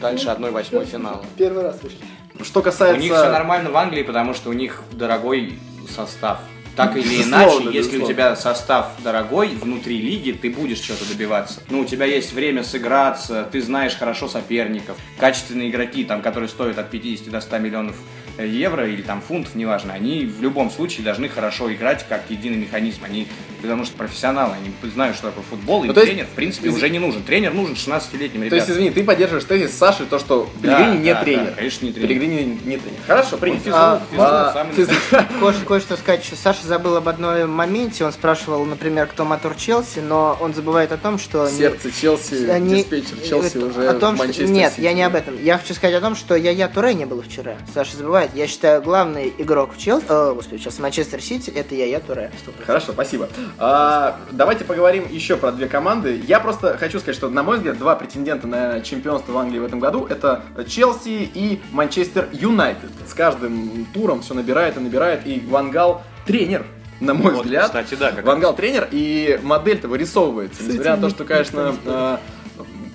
дальше 0.00 0.28
1-8 0.28 0.84
финала. 0.86 1.24
Первый 1.36 1.62
раз 1.62 1.82
вышли. 1.82 1.98
Что 2.42 2.62
касается... 2.62 2.98
У 2.98 3.02
них 3.02 3.12
все 3.12 3.30
нормально 3.30 3.70
в 3.70 3.76
Англии, 3.76 4.02
потому 4.02 4.34
что 4.34 4.50
у 4.50 4.52
них 4.52 4.82
дорогой 4.92 5.58
состав. 5.94 6.38
Так 6.74 6.96
или 6.96 7.02
Безусловно, 7.02 7.64
иначе, 7.64 7.64
если 7.64 7.98
безусловно. 7.98 8.04
у 8.04 8.08
тебя 8.08 8.36
состав 8.36 8.86
дорогой 9.04 9.48
внутри 9.48 10.00
лиги, 10.00 10.32
ты 10.32 10.48
будешь 10.48 10.78
что-то 10.78 11.06
добиваться. 11.06 11.60
Ну, 11.68 11.80
у 11.80 11.84
тебя 11.84 12.06
есть 12.06 12.32
время 12.32 12.64
сыграться, 12.64 13.46
ты 13.52 13.60
знаешь 13.60 13.94
хорошо 13.94 14.26
соперников, 14.26 14.96
качественные 15.18 15.68
игроки, 15.68 16.04
там, 16.04 16.22
которые 16.22 16.48
стоят 16.48 16.78
от 16.78 16.90
50 16.90 17.28
до 17.28 17.42
100 17.42 17.58
миллионов 17.58 17.96
евро 18.38 18.88
или 18.88 19.02
там 19.02 19.20
фунтов, 19.20 19.54
неважно, 19.54 19.92
они 19.92 20.26
в 20.26 20.40
любом 20.42 20.70
случае 20.70 21.04
должны 21.04 21.28
хорошо 21.28 21.72
играть 21.72 22.06
как 22.08 22.22
единый 22.28 22.58
механизм. 22.58 23.04
Они, 23.04 23.28
потому 23.62 23.84
что 23.84 23.96
профессионалы, 23.96 24.54
они 24.56 24.90
знают, 24.92 25.16
что 25.16 25.28
такое 25.28 25.44
футбол, 25.48 25.84
и 25.84 25.86
Ну, 25.88 25.94
то 25.94 26.00
есть- 26.00 26.12
тренер, 26.12 26.26
в 26.26 26.34
принципе, 26.34 26.68
из- 26.68 26.74
уже 26.76 26.90
не 26.90 26.98
нужен. 26.98 27.22
Тренер 27.22 27.54
нужен 27.54 27.74
16-летним 27.76 28.40
То 28.40 28.46
ребятам. 28.46 28.58
есть, 28.58 28.70
извини, 28.70 28.90
ты 28.90 29.04
поддерживаешь 29.04 29.44
тезис 29.44 29.72
Саши, 29.76 30.04
то, 30.04 30.18
что 30.18 30.48
Да, 30.60 30.76
Пелегрини 30.76 31.02
не 31.04 31.14
да, 31.14 31.22
тренер. 31.24 31.44
да, 31.46 31.52
конечно, 31.52 31.86
не 31.86 31.92
тренер. 31.92 32.08
Пелегрини 32.08 32.58
не 32.64 32.76
тренер. 32.76 32.98
Хорошо, 33.06 33.36
принято. 33.38 33.60
физрук, 33.64 33.74
А, 33.78 34.02
физрук, 34.10 34.26
а, 34.28 34.52
самый 34.52 34.74
физрук. 34.74 34.98
Кое- 35.40 35.64
Кое-что 35.66 35.96
сказать 35.96 36.24
еще. 36.24 36.36
Саша 36.36 36.66
забыл 36.66 36.96
об 36.96 37.08
одном 37.08 37.50
моменте. 37.50 38.04
Он 38.04 38.12
спрашивал, 38.12 38.64
например, 38.64 39.06
кто 39.06 39.24
мотор 39.24 39.54
Челси, 39.54 40.00
но 40.00 40.36
он 40.40 40.54
забывает 40.54 40.92
о 40.92 40.96
том, 40.98 41.18
что... 41.18 41.48
не- 41.48 41.56
Сердце 41.56 41.90
Челси, 41.92 42.48
они- 42.50 42.76
диспетчер 42.82 43.16
Челси 43.26 43.56
это- 43.58 43.66
уже 43.66 43.88
о 43.88 43.94
том, 43.94 44.16
что... 44.16 44.24
Манчестер 44.26 44.48
Нет, 44.50 44.72
Сити. 44.72 44.80
я 44.84 44.92
не 44.92 45.02
об 45.02 45.14
этом. 45.14 45.42
Я 45.42 45.58
хочу 45.58 45.74
сказать 45.74 45.96
о 45.96 46.00
том, 46.00 46.16
что 46.16 46.34
я 46.34 46.50
я 46.50 46.68
Туре 46.68 46.94
не 46.94 47.04
было 47.06 47.22
вчера. 47.22 47.56
Саша 47.72 47.96
забывает. 47.96 48.30
Я 48.34 48.46
считаю, 48.46 48.82
главный 48.82 49.32
игрок 49.38 49.74
в 49.74 49.78
Челси... 49.78 50.04
О, 50.08 50.34
господи, 50.34 50.60
сейчас 50.60 50.78
Манчестер 50.78 51.22
Сити, 51.22 51.50
это 51.50 51.74
я 51.74 51.86
я 51.86 52.00
Туре. 52.00 52.30
100%. 52.46 52.64
Хорошо, 52.66 52.92
спасибо. 52.92 53.28
А, 53.58 54.18
давайте 54.30 54.64
поговорим 54.64 55.06
еще 55.08 55.36
про 55.36 55.52
две 55.52 55.68
команды. 55.68 56.20
Я 56.26 56.40
просто 56.40 56.76
хочу 56.78 56.98
сказать, 56.98 57.16
что, 57.16 57.28
на 57.28 57.42
мой 57.42 57.58
взгляд, 57.58 57.78
два 57.78 57.94
претендента 57.94 58.46
на 58.46 58.80
чемпионство 58.80 59.32
в 59.32 59.38
Англии 59.38 59.58
в 59.58 59.64
этом 59.64 59.78
году 59.78 60.06
это 60.06 60.42
Челси 60.66 61.30
и 61.34 61.60
Манчестер 61.72 62.28
Юнайтед. 62.32 62.90
С 63.06 63.14
каждым 63.14 63.86
туром 63.92 64.22
все 64.22 64.34
набирает 64.34 64.76
и 64.76 64.80
набирает, 64.80 65.26
и 65.26 65.40
Вангал 65.48 66.02
тренер. 66.26 66.64
На 67.00 67.14
мой 67.14 67.34
Вот, 67.34 67.44
взгляд, 67.44 67.66
кстати, 67.66 67.96
да, 67.96 68.12
как 68.12 68.24
Вангал 68.24 68.54
тренер, 68.54 68.88
и 68.90 69.40
модель-то 69.42 69.88
вырисовывается. 69.88 70.62
Несмотря 70.62 70.96
на 70.96 71.02
то, 71.02 71.10
что, 71.10 71.24
конечно, 71.24 72.20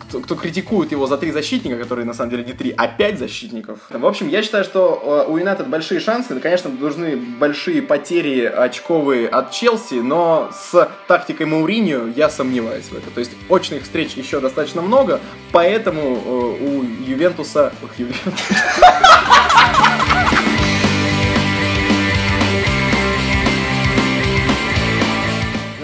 кто, 0.08 0.20
кто 0.20 0.36
критикует 0.36 0.92
его 0.92 1.08
за 1.08 1.18
три 1.18 1.32
защитника, 1.32 1.78
которые 1.78 2.06
на 2.06 2.14
самом 2.14 2.32
деле 2.32 2.44
не 2.44 2.54
три, 2.54 2.74
а 2.76 2.88
пять 2.88 3.20
защитников. 3.20 3.80
В 3.90 4.06
общем, 4.06 4.30
я 4.30 4.42
считаю, 4.42 4.64
что 4.64 5.26
э, 5.28 5.32
у 5.32 5.38
Юнайтед 5.38 5.68
большие 5.68 6.00
шансы. 6.00 6.40
Конечно, 6.40 6.70
нужны 6.70 7.18
большие 7.18 7.82
потери 7.82 8.46
очковые 8.46 9.28
от 9.28 9.52
Челси, 9.52 9.96
но 9.96 10.50
с 10.54 10.90
тактикой 11.08 11.46
Мауриньо 11.46 12.08
я 12.16 12.30
сомневаюсь 12.30 12.86
в 12.86 12.98
этом. 12.98 13.12
То 13.14 13.20
есть 13.20 13.32
очных 13.50 13.84
встреч 13.84 14.14
еще 14.14 14.40
достаточно 14.40 14.82
много, 14.82 15.20
поэтому 15.52 16.02
э, 16.02 16.66
у 16.66 16.84
Ювентуса... 16.84 17.74
Ох. 17.84 17.92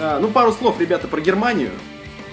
А, 0.06 0.18
Ну, 0.20 0.28
пару 0.28 0.52
слов, 0.52 0.78
ребята, 0.78 1.08
про 1.08 1.20
Германию. 1.20 1.70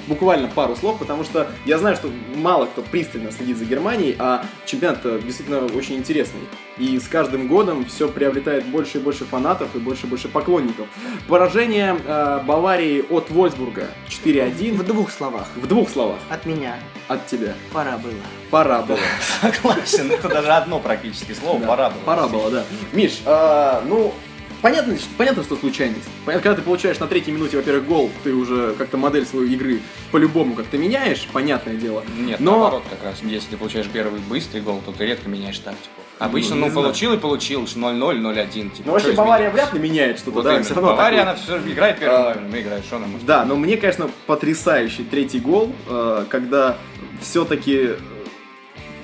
Буквально 0.07 0.47
пару 0.47 0.75
слов, 0.75 0.99
потому 0.99 1.23
что 1.23 1.49
я 1.65 1.77
знаю, 1.77 1.95
что 1.95 2.09
мало 2.35 2.65
кто 2.65 2.81
пристально 2.81 3.31
следит 3.31 3.57
за 3.57 3.65
Германией, 3.65 4.15
а 4.19 4.43
чемпионат 4.65 5.01
действительно 5.23 5.65
очень 5.65 5.95
интересный. 5.95 6.41
И 6.77 6.97
с 6.99 7.07
каждым 7.07 7.47
годом 7.47 7.85
все 7.85 8.07
приобретает 8.07 8.65
больше 8.65 8.97
и 8.97 9.01
больше 9.01 9.25
фанатов 9.25 9.75
и 9.75 9.79
больше 9.79 10.07
и 10.07 10.09
больше 10.09 10.27
поклонников. 10.29 10.87
Поражение 11.27 11.97
э, 12.05 12.39
Баварии 12.45 13.03
от 13.09 13.29
Вольсбурга 13.29 13.87
4-1. 14.09 14.73
В 14.73 14.83
двух 14.83 15.11
словах. 15.11 15.47
В 15.55 15.67
двух 15.67 15.89
словах 15.89 16.19
От 16.29 16.45
меня. 16.45 16.75
от 17.07 17.27
тебя. 17.27 17.53
Пора 17.73 17.97
было. 17.97 18.13
Пора 18.49 18.81
было. 18.81 18.97
Согласен, 19.41 20.11
это 20.11 20.27
даже 20.29 20.51
одно 20.51 20.79
практически 20.79 21.33
слово, 21.33 21.59
пора 21.63 21.89
было. 21.89 22.01
Пора 22.03 22.27
было, 22.27 22.49
да. 22.49 22.63
Миш, 22.93 23.21
а, 23.25 23.83
ну, 23.85 24.13
понятно, 24.61 24.95
понятно, 25.17 25.43
что 25.43 25.55
случайность. 25.55 26.07
Понятно, 26.25 26.43
когда 26.43 26.55
ты 26.57 26.61
получаешь 26.63 26.99
на 26.99 27.07
третьей 27.07 27.33
минуте, 27.33 27.57
во-первых, 27.57 27.85
гол, 27.85 28.11
ты 28.23 28.33
уже 28.33 28.73
как-то 28.77 28.97
модель 28.97 29.25
своей 29.25 29.53
игры 29.53 29.81
по-любому 30.11 30.55
как-то 30.55 30.77
меняешь, 30.77 31.27
понятное 31.33 31.75
дело. 31.75 32.03
Нет, 32.17 32.39
Но- 32.39 32.51
наоборот, 32.59 32.83
как 32.89 33.03
раз. 33.03 33.21
Если 33.23 33.51
ты 33.51 33.57
получаешь 33.57 33.87
первый 33.87 34.19
быстрый 34.21 34.61
гол, 34.61 34.81
то 34.85 34.91
ты 34.91 35.05
редко 35.05 35.29
меняешь 35.29 35.57
тактику. 35.59 36.01
Обычно, 36.19 36.55
Ну, 36.55 36.67
ну, 36.67 36.71
знаю. 36.71 36.85
получил 36.85 37.13
и 37.13 37.17
получил, 37.17 37.63
0-0, 37.63 38.19
0-1. 38.19 38.69
Типа, 38.69 38.83
Ну, 38.87 38.91
вообще, 38.93 39.11
Бавария 39.13 39.47
изменилось? 39.49 39.53
вряд 39.71 39.73
ли 39.73 39.79
меняет 39.89 40.17
что-то, 40.19 40.31
Вот 40.31 40.43
да, 40.43 40.51
именно. 40.51 40.63
все 40.65 40.73
равно 40.75 40.89
Бавария, 40.91 41.25
такой- 41.25 41.31
она 41.33 41.41
все 41.63 41.71
играет 41.71 41.99
первым 41.99 42.21
А, 42.21 42.23
номером, 42.35 42.51
мы 42.51 42.61
играем, 42.61 42.83
что 42.83 42.95
она 42.97 43.07
может 43.07 43.25
Да, 43.25 43.45
но 43.45 43.55
мне, 43.55 43.77
конечно, 43.77 44.09
потрясающий 44.27 45.03
третий 45.03 45.39
гол, 45.39 45.73
э, 45.89 46.25
когда 46.29 46.77
все-таки 47.21 47.91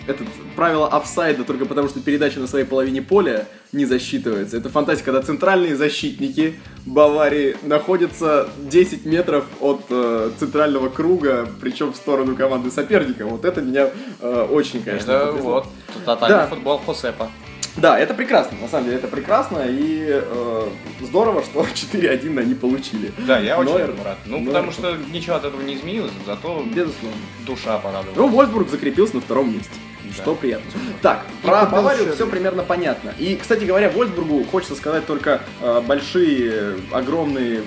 этот 0.06 0.28
правило 0.58 0.88
офсайда 0.90 1.44
только 1.46 1.66
потому, 1.66 1.88
что 1.88 2.02
передача 2.02 2.40
на 2.42 2.48
своей 2.48 2.66
половине 2.66 3.02
поля 3.02 3.46
не 3.72 3.86
засчитывается. 3.86 4.58
Это 4.58 4.68
фантастика, 4.70 5.12
когда 5.12 5.26
центральные 5.26 5.76
защитники 5.78 6.60
Баварии 6.86 7.56
находятся 7.64 8.50
10 8.70 9.06
метров 9.06 9.46
от 9.62 9.84
э, 9.90 10.32
центрального 10.40 10.90
круга, 10.90 11.48
причем 11.62 11.94
в 11.94 11.96
сторону 11.96 12.36
команды 12.36 12.72
соперника. 12.72 13.26
Вот 13.26 13.46
это 13.46 13.62
меня 13.62 13.92
э, 14.20 14.48
очень, 14.52 14.84
конечно, 14.84 15.12
Это 15.12 15.26
потрясло. 15.28 15.52
вот 15.52 15.66
тотальный 16.06 16.38
Да. 16.38 16.48
футбол 16.48 16.78
Хосепа. 16.80 17.30
Да, 17.76 18.00
это 18.00 18.16
прекрасно, 18.16 18.58
на 18.60 18.68
самом 18.68 18.86
деле 18.86 18.98
это 18.98 19.08
прекрасно, 19.08 19.60
и 19.68 20.08
э, 20.10 20.68
здорово, 21.02 21.44
что 21.44 21.62
4-1 21.94 22.40
они 22.40 22.56
получили. 22.56 23.12
Да, 23.28 23.38
я 23.38 23.60
очень 23.60 23.72
Нойер- 23.74 24.04
рад. 24.04 24.18
Ну, 24.26 24.40
Нойер- 24.40 24.46
потому 24.48 24.72
что 24.72 24.98
ничего 25.14 25.36
от 25.36 25.46
этого 25.46 25.62
не 25.62 25.76
изменилось, 25.76 26.12
зато 26.26 26.64
Безусловно. 26.66 27.18
душа 27.46 27.78
порадовала. 27.78 28.16
Ну, 28.16 28.28
Вольсбург 28.30 28.70
закрепился 28.72 29.16
на 29.18 29.22
втором 29.22 29.54
месте. 29.54 29.70
Да. 30.16 30.24
Что 30.24 30.36
приятно. 30.36 30.72
Так, 31.02 31.26
И 31.44 31.46
про 31.46 31.66
Баварию 31.66 32.14
все 32.14 32.28
примерно 32.28 32.64
понятно. 32.64 33.14
И, 33.18 33.36
кстати 33.36 33.64
говоря, 33.64 33.90
Вольсбургу 33.90 34.44
хочется 34.46 34.76
сказать 34.76 35.06
только 35.06 35.42
э, 35.62 35.82
большие, 35.82 36.76
огромные 36.92 37.64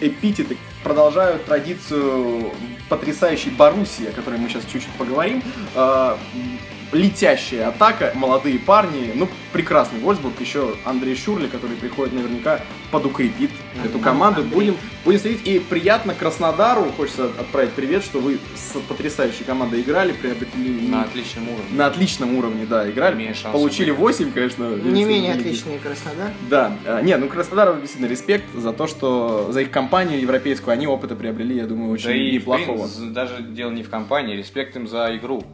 эпитеты 0.00 0.56
продолжают 0.82 1.44
традицию 1.44 2.52
потрясающей 2.88 3.50
Боруссии, 3.50 4.08
о 4.08 4.12
которой 4.12 4.38
мы 4.38 4.48
сейчас 4.48 4.64
чуть-чуть 4.64 4.92
поговорим. 4.98 5.42
Э, 5.74 6.16
летящая 6.92 7.68
атака, 7.68 8.12
молодые 8.14 8.58
парни, 8.58 9.12
ну, 9.14 9.28
прекрасный 9.52 10.00
Вольсбург, 10.00 10.40
еще 10.40 10.74
Андрей 10.84 11.16
Шурли, 11.16 11.46
который 11.46 11.76
приходит 11.76 12.14
наверняка 12.14 12.60
подукрепит 12.90 13.50
эту 13.84 13.98
команду. 13.98 14.42
Будем, 14.42 14.76
будем 15.04 15.18
следить. 15.18 15.46
И 15.46 15.58
приятно 15.58 16.14
Краснодару, 16.14 16.84
хочется 16.96 17.26
отправить 17.38 17.72
привет, 17.72 18.04
что 18.04 18.18
вы 18.18 18.38
с 18.54 18.78
потрясающей 18.88 19.44
командой 19.44 19.80
играли, 19.80 20.12
приобретели... 20.12 20.88
На 20.88 21.02
отличном 21.02 21.48
уровне. 21.48 21.64
На 21.72 21.86
отличном 21.86 22.36
уровне, 22.36 22.66
да, 22.68 22.88
играли. 22.90 23.16
Имея 23.16 23.34
Получили 23.50 23.90
быть. 23.90 24.00
8, 24.00 24.32
конечно. 24.32 24.64
Не 24.64 25.04
менее 25.04 25.32
отличный 25.34 25.78
Краснодар. 25.78 26.30
Да, 26.50 26.76
А, 26.86 27.00
не, 27.00 27.16
ну 27.16 27.28
Краснодару 27.28 27.80
действительно 27.80 28.10
респект 28.10 28.44
за 28.54 28.72
то, 28.72 28.86
что 28.86 29.50
за 29.50 29.62
их 29.62 29.70
компанию 29.70 30.20
европейскую 30.20 30.72
они 30.72 30.86
опыта 30.86 31.14
приобрели, 31.14 31.56
я 31.56 31.66
думаю, 31.66 31.92
очень 31.92 32.06
Да 32.06 32.14
и 32.14 32.30
в 32.30 32.42
неплохого. 32.42 32.76
принципе, 32.78 33.06
даже 33.06 33.42
дело 33.42 33.70
не 33.70 33.82
в 33.82 33.90
компании, 33.90 34.36
респект 34.36 34.76
им 34.76 34.86
за 34.86 35.16
игру. 35.16 35.44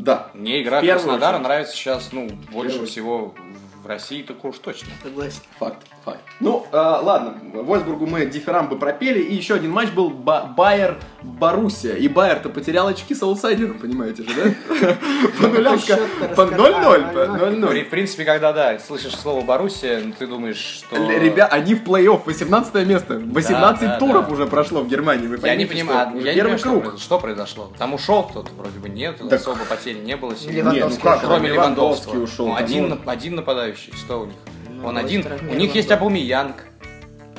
Да. 0.00 0.30
Мне 0.32 0.62
игра 0.62 0.78
В 0.78 0.82
первую 0.82 1.04
Краснодара 1.04 1.38
нравится 1.38 1.76
сейчас, 1.76 2.08
ну, 2.12 2.28
больше 2.52 2.86
всего 2.86 3.34
в 3.82 3.86
России, 3.86 4.22
только 4.22 4.46
уж 4.46 4.58
точно. 4.58 4.88
Согласен. 5.02 5.42
Факт, 5.58 5.86
факт. 6.04 6.20
Ну, 6.40 6.66
э, 6.72 6.76
ладно, 6.76 7.34
Вольсбургу 7.52 8.06
мы 8.06 8.26
дифирамбы 8.26 8.78
пропели, 8.78 9.20
и 9.20 9.34
еще 9.34 9.54
один 9.54 9.70
матч 9.70 9.90
был 9.90 10.10
Ба- 10.10 10.52
Байер 10.56 10.98
Боруссия. 11.22 11.94
И 11.94 12.08
Байер-то 12.08 12.48
потерял 12.48 12.88
очки 12.88 13.14
с 13.14 13.22
аутсайдером, 13.22 13.78
понимаете 13.78 14.22
же, 14.22 14.30
да? 14.34 14.96
По 15.40 15.48
нулям 15.48 15.74
по 15.74 15.78
расскажи. 15.78 16.02
0-0, 16.02 16.22
А, 16.22 16.34
по 16.34 16.40
0-0. 16.40 17.60
0-0. 17.60 17.84
В 17.84 17.90
принципе, 17.90 18.24
когда, 18.24 18.52
да, 18.52 18.78
слышишь 18.78 19.14
слово 19.16 19.42
Боруссия, 19.42 20.00
ну, 20.02 20.12
ты 20.18 20.26
думаешь, 20.26 20.56
что... 20.56 20.96
Ребят, 20.96 21.52
они 21.52 21.74
в 21.74 21.82
плей-офф, 21.82 22.22
18 22.24 22.86
место. 22.86 23.18
18 23.18 23.80
да, 23.80 23.98
туров 23.98 24.30
уже 24.30 24.46
прошло 24.46 24.80
в 24.80 24.88
Германии, 24.88 25.26
вы 25.26 25.38
Я 25.46 25.56
не 25.56 25.66
понимаю, 25.66 26.10
что 26.10 26.18
я 26.18 26.32
не 26.32 26.36
первый 26.36 26.56
понимаю, 26.56 26.58
что, 26.58 26.70
круг. 26.70 26.82
произошло. 26.82 27.00
что 27.00 27.18
произошло. 27.18 27.72
Там 27.78 27.94
ушел 27.94 28.22
кто-то, 28.24 28.50
вроде 28.56 28.78
бы 28.78 28.88
нет, 28.88 29.20
особо 29.20 29.64
потерь 29.64 29.96
не 29.98 30.16
было 30.16 30.30
ну. 30.30 30.90
Кроме 31.20 31.48
Левандовского. 31.50 32.22
ушел. 32.22 32.54
Один 32.56 33.34
нападающий, 33.36 33.92
что 33.92 34.22
у 34.22 34.26
них? 34.26 34.36
Ну, 34.80 34.88
Он 34.88 34.96
один. 34.98 35.24
У 35.50 35.54
них 35.54 35.74
есть. 35.74 35.90
Абумиянг, 35.90 36.56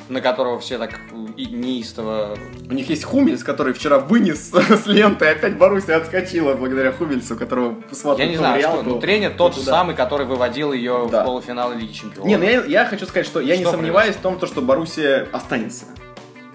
на 0.10 0.22
которого 0.22 0.60
все 0.60 0.78
так 0.78 1.00
неистово... 1.38 2.38
У 2.70 2.74
них 2.74 2.90
есть 2.90 3.04
Хумельс, 3.04 3.44
который 3.44 3.74
вчера 3.74 3.98
вынес 4.00 4.52
с 4.54 4.86
ленты, 4.86 5.26
и 5.26 5.28
опять 5.30 5.58
Боруссия 5.58 5.96
отскочила 5.98 6.54
благодаря 6.54 6.92
Хумельсу, 6.92 7.36
которого 7.36 7.76
смотрит 7.92 8.26
Я 8.26 8.32
не 8.32 8.38
знаю, 8.38 8.62
что, 8.62 8.78
то- 8.78 8.84
ну, 8.84 9.00
тренер 9.00 9.32
то 9.32 9.38
тот 9.38 9.56
же 9.56 9.62
самый, 9.62 9.96
который 9.96 10.26
выводил 10.26 10.74
ее 10.74 11.08
Да. 11.12 11.22
в 11.22 11.26
полуфинал 11.26 11.74
Лиги 11.74 11.94
Чемпионов. 11.94 12.28
Не, 12.28 12.38
ну 12.38 12.44
я, 12.44 12.64
я 12.66 12.86
хочу 12.86 13.06
сказать, 13.06 13.26
что 13.26 13.40
я 13.40 13.58
не 13.58 13.66
сомневаюсь 13.66 14.16
в 14.16 14.20
том, 14.22 14.38
то, 14.38 14.48
что 14.48 14.62
Боруссия 14.62 15.28
останется. 15.32 15.86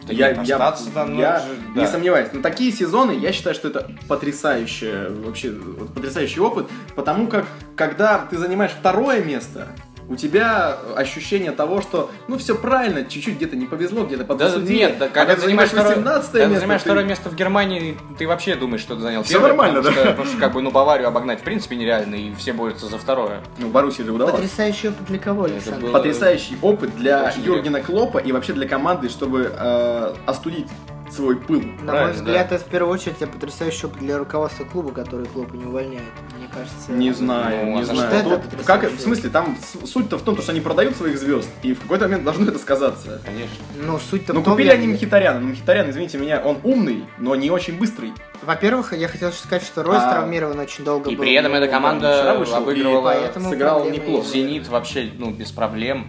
Да 0.07 0.13
я 0.13 0.35
нет, 0.35 0.47
я, 0.47 0.59
там, 0.95 1.15
ну, 1.15 1.21
я 1.21 1.41
же- 1.41 1.47
не 1.75 1.81
да. 1.81 1.87
сомневаюсь. 1.89 2.29
Но 2.33 2.41
такие 2.41 2.71
сезоны, 2.71 3.11
я 3.13 3.33
считаю, 3.33 3.57
что 3.57 3.69
это 3.69 3.91
потрясающее, 4.07 5.09
вообще 5.09 5.51
вот 5.51 5.95
потрясающий 5.95 6.39
опыт, 6.41 6.67
потому 6.95 7.27
как, 7.27 7.47
когда 7.75 8.19
ты 8.19 8.39
занимаешь 8.39 8.71
второе 8.71 9.25
место, 9.25 9.67
у 10.09 10.17
тебя 10.17 10.79
ощущение 10.95 11.51
того, 11.53 11.81
что, 11.83 12.11
ну, 12.29 12.39
все 12.39 12.55
правильно, 12.55 13.05
чуть-чуть 13.05 13.37
где-то 13.37 13.57
не 13.57 13.67
повезло, 13.67 14.05
где-то 14.05 14.23
Да, 14.23 14.29
подзасудили. 14.29 14.77
нет, 14.77 14.99
да, 14.99 15.07
А 15.07 15.09
когда 15.09 15.35
ты 15.35 15.41
ты 15.41 15.47
занимаешь 15.49 15.71
второе, 15.71 15.97
18 15.97 16.31
когда 16.33 16.39
ты 16.45 16.49
место, 16.51 16.61
занимаешь 16.61 16.81
ты- 16.83 16.89
второе 16.89 17.05
место 17.05 17.29
в 17.31 17.35
Германии, 17.35 17.99
ты 18.19 18.27
вообще 18.29 18.55
думаешь, 18.55 18.81
что 18.83 18.95
ты 18.95 19.01
занял 19.03 19.23
Всё 19.25 19.33
первое. 19.35 19.49
нормально, 19.49 19.79
потому 19.83 19.95
да. 19.97 20.03
Что, 20.03 20.11
потому 20.13 20.29
что, 20.29 20.39
как 20.41 20.53
бы, 20.53 20.63
ну, 20.63 20.71
Баварию 20.71 21.09
обогнать 21.09 21.41
в 21.41 21.43
принципе 21.43 21.77
нереально, 21.77 22.15
и 22.15 22.35
все 22.35 22.53
борются 22.53 22.87
за 22.87 22.99
второе. 22.99 23.41
Ну, 23.59 23.69
Боруссии 23.69 24.03
же 24.03 24.13
удалось. 24.13 24.35
Потрясающий 24.35 24.89
опыт 24.89 25.07
для 25.07 25.19
кого, 25.19 25.47
Это 25.47 25.55
Александр? 25.55 25.81
было- 25.83 25.93
Потрясающий 25.93 26.57
опыт 26.63 26.95
для 26.97 27.25
Очень 27.25 27.43
Юргена 27.45 27.81
Клопа 27.81 28.19
и 28.19 28.33
вообще 28.33 28.53
для 28.53 28.69
команды, 28.69 29.09
чтобы 29.09 29.53
э, 29.59 30.15
остудить 30.27 30.67
свой 31.17 31.37
пыл. 31.37 31.61
На 31.61 31.67
мой 31.67 31.85
Правильно, 31.87 32.13
взгляд, 32.13 32.49
да. 32.51 32.57
это 32.57 32.65
в 32.65 32.69
первую 32.69 32.93
очередь 32.95 33.17
это 33.21 33.27
потрясающий 33.33 33.87
для 34.01 34.19
руководства 34.19 34.65
клуба, 34.65 34.93
который 34.93 35.27
клуб 35.27 35.53
не 35.55 35.65
увольняет. 35.65 36.03
Мне 36.39 36.49
кажется. 36.53 36.93
Не 36.93 37.13
знаю, 37.13 37.67
Ну, 37.67 37.77
не 37.79 37.85
знаю. 37.85 38.09
что 38.11 38.17
это 38.37 38.65
как, 38.65 38.91
в 38.91 39.01
смысле, 39.01 39.31
там 39.31 39.57
суть-то 39.85 40.19
в 40.19 40.23
том, 40.23 40.37
что 40.41 40.53
они 40.53 40.61
продают 40.61 40.97
своих 40.97 41.19
звезд, 41.19 41.49
и 41.63 41.75
в 41.75 41.81
какой-то 41.81 42.05
момент 42.05 42.25
должно 42.25 42.47
это 42.49 42.59
сказаться. 42.59 43.21
Конечно. 43.25 43.55
Ну, 43.83 43.99
суть-то 43.99 44.33
Ну, 44.35 44.41
в 44.41 44.45
том, 44.45 44.53
купили 44.55 44.69
я- 44.69 44.75
они 44.75 44.89
Мхитаряна. 44.89 45.41
Ну, 45.41 45.49
Мхитарян, 45.49 45.91
извините 45.91 46.19
меня, 46.19 46.41
он 46.41 46.59
умный, 46.63 47.05
но 47.19 47.35
не 47.35 47.51
очень 47.51 47.79
быстрый. 47.79 48.13
Во-первых, 48.43 48.93
я 48.93 49.09
хотел 49.09 49.33
сказать, 49.33 49.63
что 49.65 49.83
Ройс 49.83 50.03
А- 50.03 50.13
травмирован 50.13 50.59
очень 50.59 50.85
долго 50.85 51.11
И 51.11 51.17
был. 51.17 51.23
при 51.25 51.33
этом 51.35 51.53
эта 51.55 51.69
команда 51.69 52.37
вышел, 52.39 52.55
и 52.55 52.63
обыгрывала 52.63 53.03
поэтому 53.13 53.51
сыграл 53.51 53.81
проблемы 53.83 53.97
неплохо. 54.07 54.29
Зенит 54.29 54.69
вообще, 54.69 55.11
ну, 55.19 55.31
без 55.31 55.51
проблем. 55.51 56.09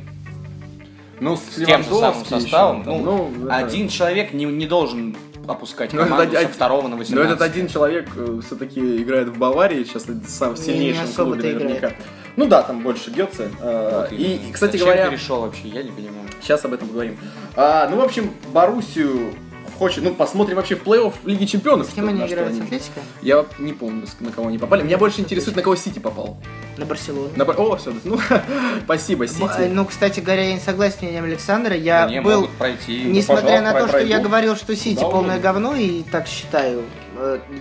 Ну, 1.20 1.36
с, 1.36 1.42
С 1.42 1.66
тем 1.66 1.84
же 1.84 1.90
самым 1.90 2.26
составом. 2.26 2.82
еще, 2.82 2.92
Ну, 3.02 3.32
это- 3.46 3.56
один 3.56 3.90
человек 3.90 4.34
не, 4.34 4.46
не 4.46 4.66
должен 4.68 5.16
опускать 5.48 5.94
Ну, 5.94 6.02
это 6.02 6.10
команду 6.10 6.38
один- 6.38 6.48
со 6.50 6.54
второго 6.54 6.82
на 6.84 6.90
Но 6.90 6.98
18. 6.98 7.32
этот 7.32 7.42
один 7.42 7.68
человек 7.68 8.10
все-таки 8.46 9.02
играет 9.02 9.30
в 9.30 9.38
Баварии, 9.38 9.84
сейчас 9.84 10.06
сам 10.28 10.56
в 10.56 10.60
Не- 10.60 10.66
сильнейшем 10.66 11.08
клубе 11.08 11.36
наверняка. 11.54 11.78
играет. 11.78 11.96
Ну 12.36 12.46
да, 12.46 12.62
там 12.62 12.82
больше 12.84 13.10
Гетце. 13.12 13.50
э, 13.62 14.02
Вот 14.02 14.12
и, 14.12 14.36
и, 14.36 14.52
кстати 14.52 14.74
Зачем 14.74 14.86
говоря, 14.88 15.10
перешел 15.10 15.42
вообще, 15.42 15.68
я 15.70 15.82
не 15.84 15.90
понимаю. 15.92 16.28
Сейчас 16.42 16.64
об 16.66 16.74
этом 16.74 16.88
поговорим. 16.88 17.18
А, 17.56 17.88
ну, 17.90 17.98
в 17.98 18.02
общем, 18.04 18.30
Боруссию 18.54 19.34
хочет... 19.78 20.04
Ну, 20.04 20.14
посмотрим 20.14 20.56
вообще 20.58 20.76
в 20.76 20.84
плей-офф 20.84 21.14
Лиги 21.26 21.46
Чемпионов. 21.46 21.88
С 21.90 21.94
кем 21.94 22.08
они 22.08 22.26
играют? 22.26 22.54
С 22.54 22.58
они- 22.58 22.66
Атлетико? 22.66 23.00
Я 23.22 23.46
не 23.60 23.74
помню, 23.74 24.06
на 24.20 24.32
кого 24.32 24.48
они 24.48 24.58
попали. 24.58 24.84
Меня 24.84 24.98
больше 24.98 25.22
интересует, 25.22 25.56
на 25.56 25.62
кого 25.62 25.76
Сити 25.76 26.00
попал. 26.00 26.38
На 26.78 26.86
Барселону. 26.86 27.30
На... 27.36 27.44
О, 27.46 27.76
все, 27.78 27.94
ну, 28.04 28.20
спасибо, 28.84 29.26
Б- 29.26 29.26
э, 29.26 29.28
Сити. 29.28 29.70
Ну, 29.72 29.86
кстати 29.86 30.20
говоря, 30.20 30.44
я 30.44 30.54
не 30.54 30.60
согласен 30.60 30.98
с 31.00 31.02
мнением 31.02 31.24
Александра. 31.26 31.76
Я 31.76 32.06
Они 32.06 32.20
был, 32.20 32.48
пройти. 32.58 33.04
несмотря 33.04 33.62
на 33.62 33.74
то, 33.74 33.88
что 33.88 34.00
я 34.00 34.20
говорил, 34.20 34.56
что 34.56 34.76
Сити 34.76 35.00
полное 35.02 35.40
говно, 35.40 35.76
и 35.76 36.04
так 36.04 36.28
считаю, 36.28 36.84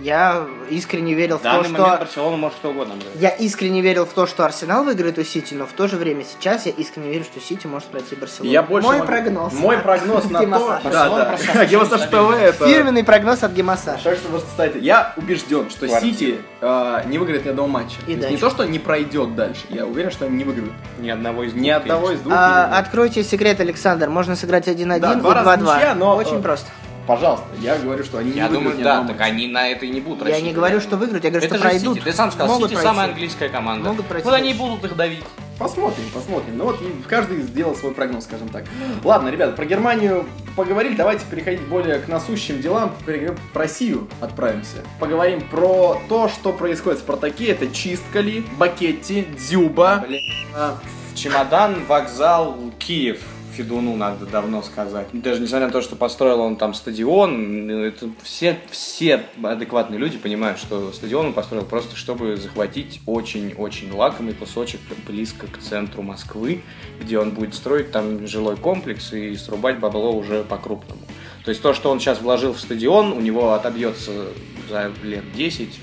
я 0.01 0.45
искренне 0.69 1.13
верил 1.13 1.37
В 1.37 1.39
в 1.39 1.43
то, 1.43 1.49
момент 1.49 1.75
что... 1.75 1.97
Барселона 1.97 2.37
может 2.37 2.57
кто 2.57 2.69
угодно 2.69 2.95
брать. 2.95 3.07
Я 3.15 3.29
искренне 3.29 3.81
верил 3.81 4.05
в 4.05 4.13
то, 4.13 4.27
что 4.27 4.45
Арсенал 4.45 4.83
выиграет 4.83 5.17
у 5.17 5.23
Сити, 5.23 5.53
но 5.53 5.65
в 5.65 5.73
то 5.73 5.87
же 5.87 5.97
время 5.97 6.23
сейчас 6.23 6.65
я 6.65 6.71
искренне 6.71 7.11
верю, 7.11 7.23
что 7.23 7.39
Сити 7.39 7.67
может 7.67 7.87
пройти 7.89 8.15
Барселону. 8.15 8.51
Я 8.51 8.63
больше 8.63 8.87
Мой 8.87 8.97
могу- 8.97 9.07
прогноз. 9.07 9.53
Мой 9.53 9.77
прогноз 9.77 10.29
на 10.29 10.39
то... 10.41 10.79
Да, 10.83 11.37
да. 11.53 11.65
Гемассаж 11.65 12.01
ТВ 12.01 12.13
это... 12.39 12.67
Фирменный 12.67 13.03
прогноз 13.03 13.43
от 13.43 13.51
Гемассаж. 13.51 14.01
Так 14.01 14.17
что, 14.17 14.29
просто, 14.29 14.47
кстати, 14.47 14.77
я 14.77 15.13
убежден, 15.17 15.69
что. 15.69 15.87
Сити 15.87 16.39
э, 16.61 17.01
не 17.07 17.17
выиграет 17.17 17.45
ни 17.45 17.49
одного 17.49 17.67
матча. 17.67 17.97
Не 18.07 18.37
то, 18.37 18.49
что 18.49 18.65
не 18.65 18.79
пройдет 18.79 19.35
дальше. 19.35 19.61
Я 19.69 19.85
уверен, 19.85 20.11
что 20.11 20.25
они 20.25 20.37
не 20.37 20.43
выиграют. 20.43 20.73
Ни 20.99 21.09
одного 21.09 21.43
из 21.43 21.51
двух. 21.53 21.63
Ни 21.63 21.69
одного 21.69 22.11
из 22.11 22.19
двух. 22.19 22.33
А, 22.35 22.77
откройте 22.77 23.23
секрет, 23.23 23.59
Александр. 23.59 24.09
Можно 24.09 24.35
сыграть 24.35 24.67
1-1 24.67 24.99
Да, 24.99 25.13
и 25.13 25.15
два 25.17 25.33
раза 25.33 25.49
2-2. 25.51 25.61
ничья, 25.61 25.95
но, 25.95 26.15
Очень 26.15 26.39
э, 26.39 26.41
просто. 26.41 26.67
Пожалуйста, 27.07 27.45
я 27.61 27.77
говорю, 27.77 28.03
что 28.03 28.17
они 28.17 28.31
не 28.31 28.37
Я 28.37 28.47
выиграют 28.49 28.77
думаю, 28.79 28.83
да, 28.83 29.07
так 29.13 29.21
они 29.21 29.47
на 29.47 29.69
это 29.69 29.85
и 29.85 29.89
не 29.89 30.01
будут 30.01 30.19
Я 30.19 30.25
не 30.25 30.31
рассчитывать. 30.31 30.55
говорю, 30.55 30.81
что 30.81 30.97
выиграют, 30.97 31.23
я 31.23 31.29
говорю, 31.29 31.45
Это 31.45 31.55
что 31.55 31.63
же 31.63 31.69
пройдут. 31.69 31.93
Сити. 31.95 32.03
Ты 32.03 32.13
сам 32.13 32.31
сказал, 32.31 32.47
Могут 32.55 32.69
Сити 32.69 32.75
пройти. 32.75 32.87
самая 32.89 33.07
английская 33.07 33.49
команда. 33.49 33.89
Могут 33.89 34.05
пройти 34.07 34.25
Вот 34.25 34.33
они 34.33 34.51
и 34.51 34.53
будут 34.53 34.83
их 34.83 34.95
давить. 34.97 35.23
Посмотрим, 35.57 36.03
посмотрим. 36.13 36.57
Ну 36.57 36.65
вот 36.65 36.81
и 36.81 36.85
каждый 37.07 37.41
сделал 37.41 37.75
свой 37.75 37.93
прогноз, 37.93 38.25
скажем 38.25 38.49
так. 38.49 38.65
Ладно, 39.03 39.29
ребята, 39.29 39.53
про 39.53 39.65
Германию 39.65 40.25
поговорили. 40.55 40.95
Давайте 40.95 41.25
переходить 41.25 41.61
более 41.61 41.97
к 41.99 42.07
насущим 42.09 42.61
делам. 42.61 42.93
Про 43.05 43.35
Россию 43.61 44.07
отправимся. 44.21 44.77
Поговорим 44.99 45.41
про 45.41 45.99
то, 46.09 46.27
что 46.27 46.51
происходит 46.51 46.99
в 46.99 47.03
Спартаке. 47.03 47.45
Это 47.45 47.67
чистка 47.73 48.19
ли, 48.19 48.45
Бакетти, 48.57 49.25
Дзюба. 49.35 50.03
Блин. 50.05 50.19
А, 50.53 50.77
чемодан, 51.15 51.85
вокзал, 51.85 52.55
Киев. 52.77 53.21
Федуну 53.57 53.95
надо 53.95 54.27
давно 54.27 54.61
сказать. 54.61 55.07
Даже 55.13 55.41
несмотря 55.41 55.67
на 55.67 55.73
то, 55.73 55.81
что 55.81 55.95
построил 55.95 56.41
он 56.41 56.57
там 56.57 56.75
стадион, 56.75 57.69
это 57.71 58.09
все, 58.21 58.59
все 58.69 59.25
адекватные 59.41 59.99
люди 59.99 60.17
понимают, 60.17 60.59
что 60.59 60.91
стадион 60.91 61.27
он 61.27 61.33
построил 61.33 61.65
просто, 61.65 61.95
чтобы 61.95 62.37
захватить 62.37 63.01
очень-очень 63.07 63.91
лакомый 63.91 64.35
кусочек 64.35 64.79
близко 65.07 65.47
к 65.47 65.57
центру 65.57 66.03
Москвы, 66.03 66.61
где 67.01 67.17
он 67.17 67.31
будет 67.31 67.55
строить 67.55 67.91
там 67.91 68.27
жилой 68.27 68.57
комплекс 68.57 69.11
и 69.13 69.35
срубать 69.35 69.79
бабло 69.79 70.11
уже 70.11 70.43
по-крупному. 70.43 71.01
То 71.43 71.49
есть 71.49 71.61
то, 71.61 71.73
что 71.73 71.89
он 71.89 71.99
сейчас 71.99 72.21
вложил 72.21 72.53
в 72.53 72.59
стадион, 72.59 73.11
у 73.11 73.21
него 73.21 73.53
отобьется 73.53 74.27
за 74.69 74.91
лет 75.03 75.23
10 75.33 75.79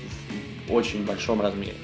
в 0.69 0.73
очень 0.73 1.03
большом 1.05 1.41
размере. 1.41 1.75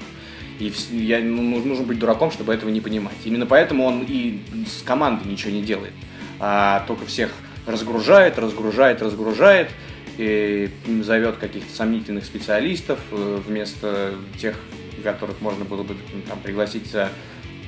И 0.62 0.72
я, 0.96 1.18
ну, 1.20 1.42
ну, 1.42 1.64
нужно 1.64 1.84
быть 1.84 1.98
дураком, 1.98 2.30
чтобы 2.30 2.54
этого 2.54 2.70
не 2.70 2.80
понимать. 2.80 3.16
Именно 3.24 3.46
поэтому 3.46 3.84
он 3.84 4.04
и 4.06 4.40
с 4.66 4.82
командой 4.82 5.26
ничего 5.26 5.50
не 5.50 5.62
делает, 5.62 5.92
а 6.38 6.84
только 6.86 7.06
всех 7.06 7.32
разгружает, 7.66 8.38
разгружает, 8.38 9.02
разгружает, 9.02 9.70
и 10.18 10.70
зовет 11.02 11.36
каких-то 11.36 11.74
сомнительных 11.74 12.24
специалистов 12.24 12.98
э, 13.10 13.40
вместо 13.46 14.14
тех, 14.38 14.56
которых 15.02 15.40
можно 15.40 15.64
было 15.64 15.82
бы 15.82 15.96
там, 16.28 16.38
пригласить 16.40 16.86
за 16.86 17.08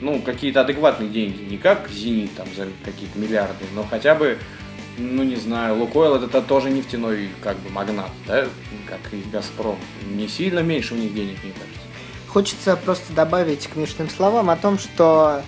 ну, 0.00 0.20
какие-то 0.20 0.61
адекватные 0.61 1.09
деньги. 1.09 1.42
Не 1.42 1.57
как 1.57 1.88
«Зенит» 1.88 2.35
там, 2.37 2.46
за 2.54 2.68
какие-то 2.85 3.18
миллиарды, 3.18 3.64
но 3.74 3.83
хотя 3.83 4.14
бы 4.14 4.38
ну, 4.98 5.24
не 5.24 5.37
знаю, 5.37 5.76
Лукойл 5.78 6.14
это 6.14 6.40
тоже 6.40 6.70
нефтяной 6.70 7.30
как 7.42 7.57
бы 7.59 7.70
магнат, 7.70 8.11
да, 8.26 8.46
как 8.87 9.00
и 9.12 9.22
Газпром. 9.33 9.78
Не 10.12 10.28
сильно 10.28 10.61
меньше 10.61 10.94
у 10.94 10.96
них 10.96 11.14
денег, 11.14 11.42
мне 11.42 11.52
кажется. 11.52 11.84
Хочется 12.35 12.75
просто 12.77 13.12
добавить 13.12 13.68
к 13.68 13.77
Мишным 13.77 14.11
словам 14.11 14.51
о 14.51 14.57
том, 14.57 14.77
что 14.77 15.42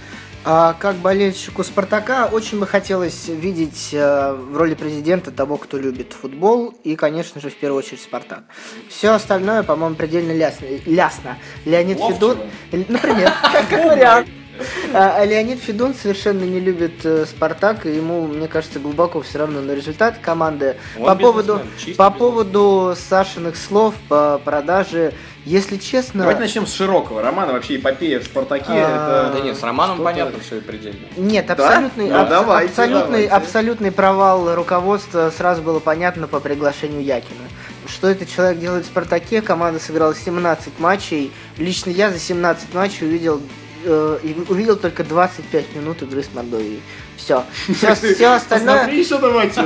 А 0.44 0.74
как 0.74 0.94
болельщику 0.98 1.64
Спартака 1.64 2.28
очень 2.30 2.60
бы 2.60 2.68
хотелось 2.68 3.26
видеть 3.26 3.88
э, 3.92 4.32
в 4.32 4.56
роли 4.56 4.74
президента 4.74 5.32
того, 5.32 5.56
кто 5.56 5.76
любит 5.76 6.12
футбол, 6.12 6.72
и, 6.84 6.94
конечно 6.94 7.40
же, 7.40 7.50
в 7.50 7.56
первую 7.56 7.80
очередь 7.80 8.00
Спартак. 8.00 8.44
Все 8.88 9.10
остальное, 9.10 9.64
по-моему, 9.64 9.96
предельно 9.96 10.30
лясно. 10.30 10.66
лясно. 10.86 11.36
Леонид. 11.64 11.98
Федун, 11.98 12.38
например, 12.70 13.32
как 13.52 13.68
как 13.68 13.84
вариант. 13.86 14.28
А, 14.94 15.16
а 15.18 15.24
Леонид 15.24 15.60
Федун 15.60 15.94
совершенно 15.94 16.44
не 16.44 16.60
любит 16.60 17.04
э, 17.04 17.26
Спартак, 17.26 17.86
и 17.86 17.94
ему, 17.96 18.26
мне 18.26 18.48
кажется, 18.48 18.78
глубоко 18.78 19.20
все 19.22 19.38
равно 19.38 19.60
на 19.60 19.72
результат 19.72 20.18
команды. 20.18 20.76
Он 20.98 21.06
по 21.06 21.14
поводу, 21.16 21.60
по 21.96 22.10
поводу 22.10 22.94
Сашиных 23.08 23.56
слов 23.56 23.94
по 24.08 24.40
продаже, 24.44 25.12
если 25.44 25.76
честно... 25.76 26.20
Давайте 26.20 26.40
начнем 26.40 26.66
с 26.66 26.72
широкого. 26.74 27.22
Романа 27.22 27.52
вообще 27.52 27.76
эпопея 27.76 28.18
в 28.20 28.24
«Спартаке» 28.24 28.64
А, 28.68 29.28
это... 29.28 29.38
Да 29.38 29.44
нет, 29.44 29.56
с 29.56 29.62
Романом 29.62 30.02
понятно 30.02 30.40
все 30.40 30.56
и 30.56 30.60
предельно. 30.60 30.98
Нет, 31.16 31.46
Да? 31.46 31.52
абсолютный, 31.54 32.08
Ну, 32.10 32.16
абс- 32.18 32.30
давайте, 32.30 32.70
абсолютный, 32.70 33.02
давайте. 33.26 33.28
абсолютный 33.28 33.92
провал 33.92 34.54
руководства 34.54 35.32
сразу 35.36 35.62
было 35.62 35.78
понятно 35.78 36.26
по 36.26 36.40
приглашению 36.40 37.02
Якина. 37.04 37.42
Что 37.86 38.08
этот 38.08 38.28
человек 38.28 38.58
делает 38.58 38.84
в 38.84 38.88
«Спартаке», 38.88 39.40
команда 39.42 39.78
сыграла 39.78 40.14
17 40.14 40.80
матчей. 40.80 41.32
Лично 41.58 41.90
я 41.90 42.10
за 42.10 42.18
17 42.18 42.74
матчей 42.74 43.06
увидел, 43.06 43.40
э, 43.86 44.18
увидел 44.48 44.76
только 44.76 45.04
25 45.04 45.74
минут 45.76 46.02
игры 46.02 46.22
с 46.22 46.32
Мордовией. 46.34 46.82
Все. 47.16 47.44
Все, 47.74 47.94
все 48.14 48.34
остальное... 48.34 48.84
Смотри 48.84 49.00
еще 49.00 49.18
матче. 49.18 49.62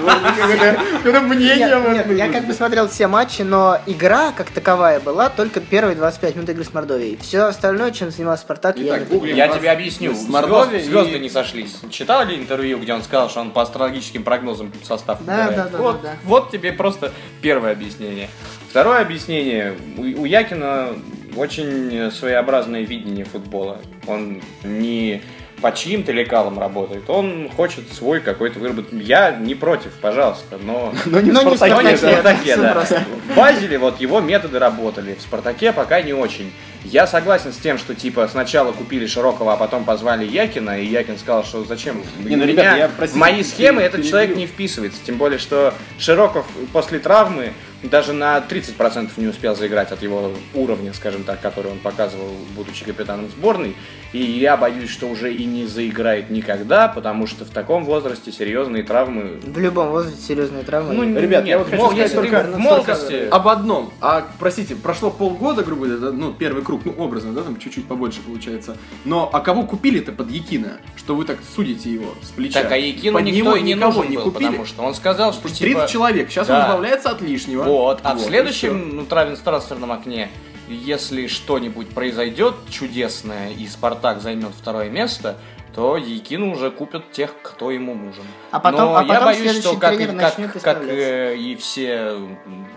Какое 1.02 1.20
мнение 1.20 2.16
я 2.16 2.28
как 2.32 2.46
бы 2.46 2.52
смотрел 2.52 2.88
все 2.88 3.06
матчи, 3.06 3.42
но 3.42 3.78
игра 3.86 4.32
как 4.32 4.50
таковая 4.50 5.00
была 5.00 5.28
только 5.28 5.60
первые 5.60 5.96
25 5.96 6.36
минут 6.36 6.50
игры 6.50 6.64
с 6.64 6.72
Мордовией. 6.72 7.18
Все 7.20 7.42
остальное, 7.42 7.90
чем 7.90 8.10
занимался 8.10 8.42
Спартак, 8.42 8.78
я 8.78 8.98
не 8.98 9.32
Я 9.32 9.48
тебе 9.48 9.70
объясню. 9.70 10.14
с 10.14 10.28
Мордовией 10.28 10.82
Звезды, 10.82 11.18
не 11.18 11.28
сошлись. 11.28 11.76
Читали 11.90 12.36
интервью, 12.36 12.78
где 12.78 12.94
он 12.94 13.02
сказал, 13.02 13.28
что 13.28 13.40
он 13.40 13.50
по 13.50 13.62
астрологическим 13.62 14.22
прогнозам 14.22 14.72
состав 14.84 15.18
Да, 15.24 15.50
да, 15.50 15.68
да, 15.68 16.16
вот, 16.24 16.50
тебе 16.50 16.72
просто 16.72 17.12
первое 17.42 17.72
объяснение. 17.72 18.28
Второе 18.70 19.00
объяснение. 19.00 19.76
У 19.96 20.24
Якина 20.24 20.90
очень 21.36 22.10
своеобразное 22.10 22.82
видение 22.82 23.24
футбола. 23.24 23.78
Он 24.06 24.40
не 24.62 25.22
по 25.60 25.72
чьим-то 25.72 26.12
лекалам 26.12 26.58
работает. 26.58 27.08
Он 27.08 27.48
хочет 27.54 27.92
свой 27.92 28.20
какой-то 28.20 28.58
выработать. 28.58 28.92
Я 29.02 29.32
не 29.32 29.54
против, 29.54 29.92
пожалуйста, 30.00 30.58
но... 30.62 30.92
Но 31.06 31.20
не 31.20 31.30
в 31.30 31.34
Но 31.34 31.50
в 31.50 31.56
«Спартаке», 31.56 31.90
не 31.90 31.96
в 31.96 32.00
да. 32.00 32.12
Спартаке, 32.12 32.56
да. 32.56 32.84
В 33.28 33.36
Базеле 33.36 33.78
вот 33.78 34.00
его 34.00 34.20
методы 34.20 34.58
работали, 34.58 35.14
в 35.14 35.22
Спартаке 35.22 35.72
пока 35.72 36.00
не 36.02 36.12
очень. 36.12 36.52
Я 36.84 37.06
согласен 37.06 37.52
с 37.52 37.56
тем, 37.56 37.78
что 37.78 37.94
типа 37.94 38.26
сначала 38.28 38.72
купили 38.72 39.06
Широкого, 39.06 39.52
а 39.52 39.56
потом 39.56 39.84
позвали 39.84 40.24
Якина, 40.24 40.80
и 40.80 40.86
Якин 40.86 41.18
сказал, 41.18 41.44
что 41.44 41.64
зачем? 41.64 42.02
Не, 42.18 42.36
ну, 42.36 42.46
меня 42.46 42.76
я, 42.76 42.88
в 42.88 42.92
простите, 42.92 43.20
мои 43.20 43.42
схемы 43.42 43.82
этот 43.82 44.04
человек 44.04 44.30
перебью. 44.30 44.46
не 44.46 44.46
вписывается. 44.46 44.98
Тем 45.04 45.16
более, 45.16 45.38
что 45.38 45.74
Широков 45.98 46.46
после 46.72 46.98
травмы 46.98 47.52
даже 47.82 48.12
на 48.12 48.38
30% 48.38 49.10
не 49.16 49.26
успел 49.26 49.56
заиграть 49.56 49.90
от 49.90 50.02
его 50.02 50.32
уровня, 50.54 50.92
скажем 50.92 51.24
так, 51.24 51.40
который 51.40 51.72
он 51.72 51.78
показывал, 51.78 52.28
будучи 52.54 52.84
капитаном 52.84 53.28
сборной. 53.30 53.74
И 54.12 54.18
я 54.22 54.56
боюсь, 54.56 54.90
что 54.90 55.06
уже 55.06 55.32
и 55.32 55.44
не 55.44 55.66
заиграет 55.66 56.30
никогда, 56.30 56.88
потому 56.88 57.26
что 57.26 57.44
в 57.44 57.50
таком 57.50 57.84
возрасте 57.84 58.32
серьезные 58.32 58.82
травмы 58.82 59.38
В 59.42 59.58
любом 59.58 59.90
возрасте 59.90 60.20
серьезные 60.20 60.62
травмы. 60.64 60.92
ну, 60.92 61.18
Ребят, 61.18 61.46
я 61.46 61.56
нет, 61.56 61.58
вот 61.58 61.68
хочу 61.70 61.82
мол, 61.82 61.90
сказать 61.92 62.14
только- 62.14 62.42
в 62.42 62.58
молодости... 62.58 63.28
об 63.30 63.48
одном. 63.48 63.92
А, 64.00 64.26
простите, 64.38 64.74
прошло 64.76 65.10
полгода, 65.10 65.62
грубо 65.62 65.86
говоря, 65.86 66.12
ну, 66.12 66.32
первый 66.32 66.62
круг, 66.70 66.84
ну, 66.84 66.92
образно, 67.04 67.32
да, 67.32 67.42
там 67.42 67.58
чуть-чуть 67.58 67.86
побольше 67.86 68.20
получается. 68.20 68.76
Но, 69.04 69.28
а 69.32 69.40
кого 69.40 69.64
купили-то 69.64 70.12
под 70.12 70.30
Якина? 70.30 70.78
Что 70.96 71.16
вы 71.16 71.24
так 71.24 71.38
судите 71.54 71.92
его 71.92 72.14
с 72.22 72.28
плеча? 72.28 72.62
Так, 72.62 72.72
а 72.72 72.76
Якину 72.76 73.18
Под 73.18 73.26
никто 73.26 73.56
и 73.56 73.62
не 73.62 73.74
нужен 73.74 74.08
не 74.08 74.16
был, 74.16 74.24
купили? 74.24 74.46
потому 74.46 74.66
что 74.66 74.82
он 74.82 74.94
сказал, 74.94 75.32
что 75.32 75.42
30 75.48 75.58
типа... 75.58 75.86
человек, 75.88 76.30
сейчас 76.30 76.46
Да. 76.46 76.58
он 76.58 76.66
избавляется 76.66 77.10
от 77.10 77.20
лишнего. 77.20 77.64
Вот, 77.64 78.00
а 78.04 78.14
в 78.14 78.18
Вот, 78.18 78.24
и 78.26 78.28
следующем 78.28 78.96
ну, 78.96 79.02
трансфер- 79.02 79.42
трансферном 79.44 79.90
окне, 79.92 80.30
если 80.68 81.26
что-нибудь 81.26 81.88
произойдет 81.88 82.54
чудесное 82.70 83.50
и 83.50 83.66
Спартак 83.66 84.20
займет 84.22 84.52
второе 84.58 84.88
место, 84.90 85.36
то 85.74 85.96
Якину 85.96 86.52
уже 86.52 86.70
купят 86.70 87.12
тех, 87.12 87.34
кто 87.42 87.70
ему 87.70 87.94
нужен. 87.94 88.24
А 88.50 88.60
потом- 88.60 88.80
Но 88.80 88.96
а 88.96 89.02
я 89.02 89.08
потом 89.08 89.24
боюсь, 89.26 89.40
следующий 89.42 89.68
что 89.68 89.76
как, 89.78 90.34
как, 90.36 90.62
как 90.62 90.88
э, 90.88 91.36
и 91.36 91.54
все 91.56 92.16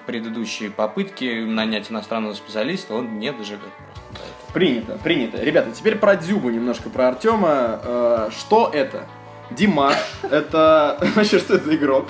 предыдущие 0.06 0.70
попытки 0.70 1.44
нанять 1.44 1.90
иностранного 1.92 2.34
специалиста, 2.34 2.94
он 2.96 3.20
не 3.20 3.32
доживет 3.32 3.62
просто. 3.62 4.54
Принято, 4.54 4.98
принято. 5.04 5.42
Ребята, 5.42 5.72
теперь 5.72 5.96
про 5.98 6.16
Дзюбу 6.16 6.50
немножко, 6.50 6.90
про 6.90 7.08
Артема. 7.08 7.80
Э, 7.84 8.30
что 8.32 8.70
это? 8.72 9.06
Димаш, 9.56 9.96
это... 10.24 10.98
Вообще, 11.16 11.40
что 11.40 11.56
это 11.56 11.66
за 11.66 11.76
игрок? 11.76 12.08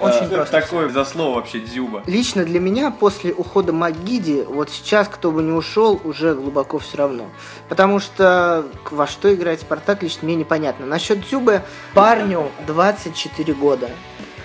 Очень 0.00 0.26
Э, 0.26 0.28
просто. 0.28 0.60
Такое 0.60 0.88
за 0.88 1.04
слово 1.04 1.36
вообще 1.36 1.60
Дзюба. 1.60 2.02
Лично 2.06 2.44
для 2.44 2.60
меня 2.60 2.90
после 2.90 3.32
ухода 3.32 3.72
Магиди, 3.72 4.42
вот 4.46 4.70
сейчас 4.70 5.08
кто 5.08 5.30
бы 5.30 5.42
не 5.42 5.52
ушел, 5.52 6.00
уже 6.04 6.34
глубоко 6.34 6.78
все 6.78 6.98
равно. 6.98 7.26
Потому 7.68 8.00
что 8.00 8.66
во 8.90 9.06
что 9.06 9.34
играет 9.34 9.60
Спартак, 9.60 10.02
лично 10.02 10.20
мне 10.26 10.34
непонятно. 10.34 10.86
Насчет 10.86 11.20
Дзюбы, 11.26 11.62
парню 11.94 12.50
24 12.66 13.54
года. 13.54 13.90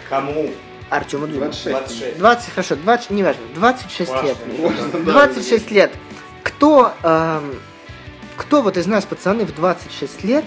Кому? 0.09 0.49
Артему 0.89 1.27
Дзюбе. 1.27 1.51
26. 1.51 2.17
20, 2.17 2.49
хорошо, 2.53 2.75
20, 2.75 3.09
неважно, 3.11 3.41
26 3.55 4.11
лет. 4.23 4.37
Можно, 4.59 4.87
да. 5.05 5.11
26 5.11 5.71
лет. 5.71 5.91
Кто, 6.43 6.93
эм, 7.03 7.55
кто 8.35 8.61
вот 8.61 8.75
из 8.77 8.87
нас, 8.87 9.05
пацаны, 9.05 9.45
в 9.45 9.53
26 9.53 10.23
лет, 10.23 10.45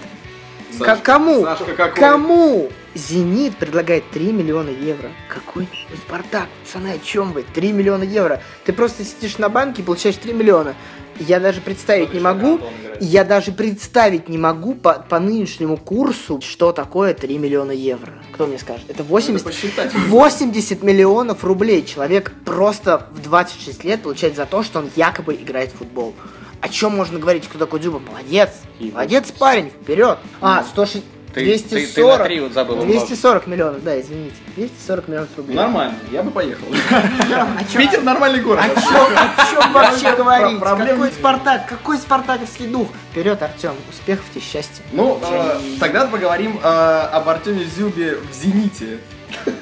Сашка, 0.77 0.95
к- 0.95 1.03
кому, 1.03 1.43
Сашка 1.43 1.73
какой? 1.75 1.99
кому 1.99 2.69
Зенит 2.95 3.55
предлагает 3.57 4.03
3 4.11 4.31
миллиона 4.31 4.69
евро? 4.69 5.09
Какой 5.29 5.67
Спартак? 6.05 6.47
Пацаны, 6.65 6.89
о 6.93 6.99
чем 6.99 7.31
вы? 7.33 7.43
3 7.43 7.71
миллиона 7.71 8.03
евро. 8.03 8.41
Ты 8.65 8.73
просто 8.73 9.03
сидишь 9.03 9.37
на 9.37 9.49
банке 9.49 9.81
и 9.81 9.85
получаешь 9.85 10.15
3 10.15 10.33
миллиона. 10.33 10.75
Я 11.19 11.39
даже 11.39 11.61
представить 11.61 12.11
не 12.13 12.19
могу, 12.19 12.59
я 12.99 13.23
даже 13.23 13.51
представить 13.51 14.29
не 14.29 14.39
могу 14.39 14.73
по, 14.73 14.93
по 14.93 15.19
нынешнему 15.19 15.77
курсу, 15.77 16.41
что 16.41 16.71
такое 16.71 17.13
3 17.13 17.37
миллиона 17.37 17.71
евро. 17.71 18.11
Кто 18.31 18.47
мне 18.47 18.57
скажет? 18.57 18.89
Это 18.89 19.03
80, 19.03 19.45
Надо 19.45 19.55
посчитать. 19.55 19.93
80 19.93 20.81
миллионов 20.81 21.43
рублей 21.43 21.85
человек 21.85 22.31
просто 22.45 23.07
в 23.11 23.21
26 23.21 23.83
лет 23.83 24.01
получает 24.01 24.35
за 24.35 24.47
то, 24.47 24.63
что 24.63 24.79
он 24.79 24.89
якобы 24.95 25.35
играет 25.35 25.71
в 25.71 25.77
футбол. 25.77 26.15
О 26.63 26.69
чем 26.69 26.95
можно 26.95 27.19
говорить, 27.19 27.45
кто 27.49 27.59
такой 27.59 27.81
Дзюба? 27.81 27.99
Молодец! 27.99 28.51
Молодец, 28.79 29.31
парень, 29.31 29.69
вперед! 29.69 30.17
А, 30.39 30.63
106... 30.63 31.03
Ты, 31.33 31.43
240, 31.43 31.69
ты, 31.87 31.93
ты 31.93 32.05
на 32.05 32.17
три 32.19 32.39
вот 32.39 32.53
забыл 32.53 32.75
умножить. 32.75 33.07
240 33.07 33.47
миллионов, 33.47 33.83
да, 33.83 33.99
извините. 33.99 34.35
240 34.55 35.07
миллионов 35.09 35.29
рублей. 35.35 35.55
Нормально, 35.57 35.95
я 36.11 36.23
бы 36.23 36.31
поехал. 36.31 36.67
Чём- 37.73 37.77
Питер 37.81 38.03
нормальный 38.03 38.39
город. 38.39 38.63
о 38.63 38.79
чем, 38.79 38.95
о 39.17 39.49
чем 39.51 39.73
вообще 39.73 40.09
Про- 40.09 40.15
говорить? 40.15 40.59
Какой. 40.59 41.11
Спартак? 41.11 41.67
Какой 41.67 41.97
спартаковский 41.97 42.67
дух? 42.67 42.87
Вперед, 43.11 43.41
Артем. 43.41 43.73
Успехов 43.89 44.23
тебе, 44.31 44.41
счастья. 44.41 44.83
Ну, 44.93 45.19
э, 45.21 45.59
тогда 45.79 46.05
поговорим 46.05 46.59
э, 46.63 46.67
об 46.67 47.27
Артеме 47.27 47.65
Зюбе 47.65 48.17
в 48.17 48.33
«Зените». 48.33 48.99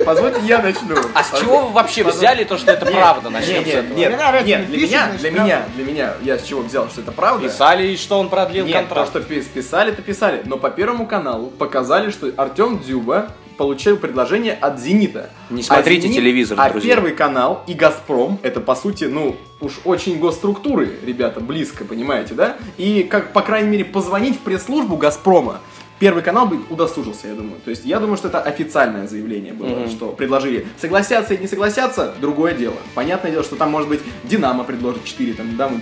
Позвольте, 0.06 0.40
я 0.46 0.60
начну. 0.62 0.96
А 1.14 1.24
с 1.24 1.40
чего 1.40 1.68
вы 1.68 1.74
вообще 1.74 2.04
взяли 2.04 2.44
то, 2.44 2.58
что 2.58 2.72
это 2.72 2.86
правда? 2.86 3.30
Начнем 3.30 3.56
Нет, 3.56 3.64
с 3.64 3.68
нет, 3.68 3.76
этого. 3.86 3.98
нет, 3.98 4.46
нет, 4.46 4.68
для 4.68 4.76
пишет, 4.78 4.90
меня, 4.92 5.04
значит, 5.06 5.22
для 5.22 5.32
меня, 5.32 5.64
для 5.76 5.84
меня, 5.86 6.14
я 6.24 6.38
с 6.38 6.44
чего 6.44 6.62
взял, 6.62 6.90
что 6.90 7.02
это 7.02 7.12
правда? 7.12 7.48
Писали, 7.48 7.96
что 7.96 8.20
он 8.20 8.30
продлил 8.30 8.66
Нет, 8.66 8.74
то, 8.74 8.80
контракт. 8.80 9.10
что 9.10 9.22
пи- 9.22 9.42
писали, 9.42 9.92
то 9.92 10.02
писали. 10.02 10.42
Но 10.46 10.58
по 10.58 10.70
Первому 10.70 11.06
каналу 11.06 11.48
показали, 11.48 12.10
что 12.12 12.32
Артем 12.38 12.80
Дзюба 12.80 13.32
получил 13.58 13.98
предложение 13.98 14.54
от 14.54 14.80
«Зенита». 14.80 15.30
Не 15.52 15.62
смотрите 15.62 16.04
«Зенит», 16.04 16.16
телевизор, 16.18 16.58
А 16.60 16.70
друзья. 16.70 16.96
Первый 16.96 17.12
канал 17.12 17.64
и 17.68 17.74
«Газпром»— 17.74 18.40
это, 18.44 18.60
по 18.60 18.74
сути, 18.74 19.04
ну, 19.04 19.36
уж 19.60 19.82
очень 19.84 20.18
госструктуры, 20.18 20.92
ребята, 21.06 21.40
близко, 21.42 21.86
понимаете, 21.86 22.34
да? 22.34 22.56
И, 22.78 23.04
как, 23.04 23.34
по 23.34 23.42
крайней 23.42 23.70
мере, 23.70 23.86
позвонить 23.86 24.38
в 24.38 24.40
пресс-службу 24.40 24.98
«Газпрома» 24.98 25.60
Первый 26.02 26.24
канал 26.24 26.48
бы 26.48 26.60
удосужился, 26.72 27.28
я 27.28 27.36
думаю. 27.36 27.62
То 27.64 27.70
есть 27.70 27.86
я 27.86 28.00
думаю, 28.00 28.18
что 28.18 28.28
это 28.28 28.42
официальное 28.42 29.06
заявление 29.08 29.54
было, 29.54 29.68
Мгм. 29.82 29.90
что 29.92 30.08
предложили. 30.08 30.66
Согласятся 30.80 31.36
и 31.36 31.38
не 31.38 31.46
согласятся, 31.48 32.16
другое 32.20 32.56
дело. 32.56 32.74
Понятное 32.96 33.30
дело, 33.30 33.44
что 33.44 33.56
там, 33.56 33.70
может 33.70 33.88
быть, 33.88 34.00
Динамо 34.24 34.64
предложит 34.64 35.06
4, 35.06 35.34
там, 35.36 35.56
да, 35.58 35.70
мы 35.70 35.80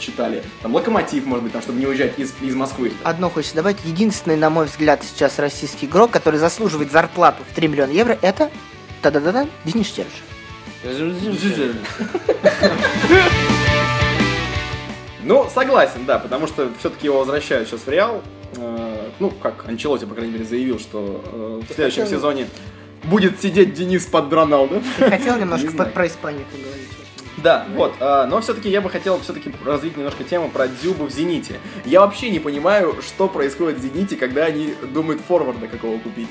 читали. 0.00 0.42
Там 0.62 0.74
Локомотив, 0.74 1.24
может 1.24 1.44
быть, 1.44 1.52
там, 1.52 1.62
чтобы 1.62 1.78
не 1.78 1.86
уезжать 1.86 2.18
из, 2.18 2.34
из 2.42 2.56
Москвы. 2.56 2.90
Одно 3.04 3.30
хочется 3.30 3.54
добавить. 3.54 3.76
Единственный, 3.84 4.34
на 4.36 4.50
мой 4.50 4.66
взгляд, 4.66 5.04
сейчас 5.04 5.38
российский 5.38 5.86
игрок, 5.86 6.10
который 6.10 6.40
заслуживает 6.40 6.90
зарплату 6.90 7.44
в 7.48 7.54
3 7.54 7.68
миллиона 7.68 7.92
евро, 7.92 8.18
это 8.22 8.50
та-да-да-да, 9.02 9.46
Денис 9.64 9.86
Черышев. 9.86 10.24
Ну, 15.22 15.46
согласен, 15.54 16.06
да, 16.06 16.18
потому 16.18 16.48
что 16.48 16.70
все-таки 16.80 17.06
его 17.06 17.20
возвращают 17.20 17.68
сейчас 17.68 17.82
в 17.82 17.88
Реал. 17.88 18.20
Ну, 19.20 19.30
как 19.30 19.68
Анчелоти, 19.68 20.06
по 20.06 20.14
крайней 20.14 20.32
мере, 20.32 20.44
заявил, 20.44 20.78
что 20.78 21.22
э, 21.24 21.60
в 21.68 21.74
следующем 21.74 22.02
хотел- 22.04 22.18
сезоне 22.18 22.46
будет 23.04 23.40
сидеть 23.40 23.74
Денис 23.74 24.04
под 24.06 24.32
Роналду. 24.32 24.82
Хотел 24.98 25.34
Не 25.36 25.40
немножко 25.42 25.84
про 25.84 26.06
Испанию 26.06 26.44
поговорить. 26.50 26.88
Да, 27.36 27.66
вот, 27.74 27.94
а, 28.00 28.26
но 28.26 28.40
все-таки 28.40 28.68
я 28.68 28.80
бы 28.80 28.90
хотел 28.90 29.18
все-таки 29.20 29.52
развить 29.64 29.96
немножко 29.96 30.24
тему 30.24 30.50
про 30.50 30.68
Дзюбу 30.68 31.06
в 31.06 31.10
Зените. 31.10 31.54
Я 31.84 32.00
вообще 32.00 32.30
не 32.30 32.38
понимаю, 32.38 32.96
что 33.00 33.28
происходит 33.28 33.78
в 33.78 33.82
Зените, 33.82 34.16
когда 34.16 34.44
они 34.44 34.74
думают 34.92 35.20
форварда 35.26 35.66
какого 35.68 35.98
купить. 35.98 36.28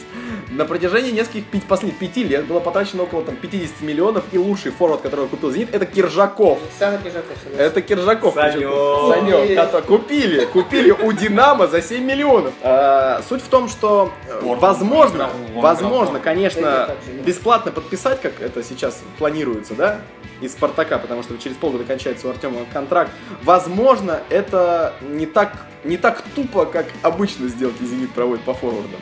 На 0.50 0.66
протяжении 0.66 1.12
нескольких 1.12 1.46
пяти, 1.46 1.66
последних 1.66 2.00
пяти 2.00 2.24
лет 2.24 2.46
было 2.46 2.60
потрачено 2.60 3.04
около 3.04 3.24
там 3.24 3.36
50 3.36 3.82
миллионов, 3.82 4.24
и 4.32 4.38
лучший 4.38 4.72
форвард, 4.72 5.02
которого 5.02 5.28
купил 5.28 5.52
Зенит, 5.52 5.74
это 5.74 5.86
Киржаков. 5.86 6.60
Александр 6.64 7.04
Кижаков. 7.04 7.38
Это 7.58 7.82
Киржаков. 7.82 8.34
Санек. 8.36 8.70
Санек, 9.10 9.56
который- 9.60 9.86
купили, 9.88 10.46
купили 10.46 10.92
у 10.92 11.12
Динамо 11.12 11.68
за 11.68 11.82
7 11.82 12.04
миллионов. 12.04 12.54
А, 12.62 13.22
суть 13.28 13.42
в 13.42 13.48
том, 13.48 13.70
что 13.70 14.12
э, 14.28 14.40
Вон, 14.42 14.60
возможно, 14.60 15.30
вон, 15.54 15.64
возможно, 15.64 16.20
конечно, 16.20 16.96
бесплатно 17.26 17.72
подписать, 17.72 18.22
как 18.22 18.42
это 18.42 18.64
сейчас 18.64 19.02
планируется, 19.18 19.74
да, 19.76 20.02
из 20.42 20.54
Спартака, 20.54 20.89
потому 20.98 21.24
что 21.24 21.38
через 21.38 21.58
полгода 21.58 21.84
кончается 21.84 22.28
у 22.28 22.32
Артема 22.32 22.62
контракт. 22.74 23.12
Возможно, 23.44 24.22
это 24.30 24.94
не 25.02 25.26
так, 25.26 25.54
не 25.84 25.98
так 25.98 26.24
тупо, 26.36 26.66
как 26.66 26.88
обычно 27.02 27.48
сделки 27.48 27.84
Зенит 27.84 28.12
проводит 28.12 28.44
по 28.44 28.54
форвардам. 28.54 29.00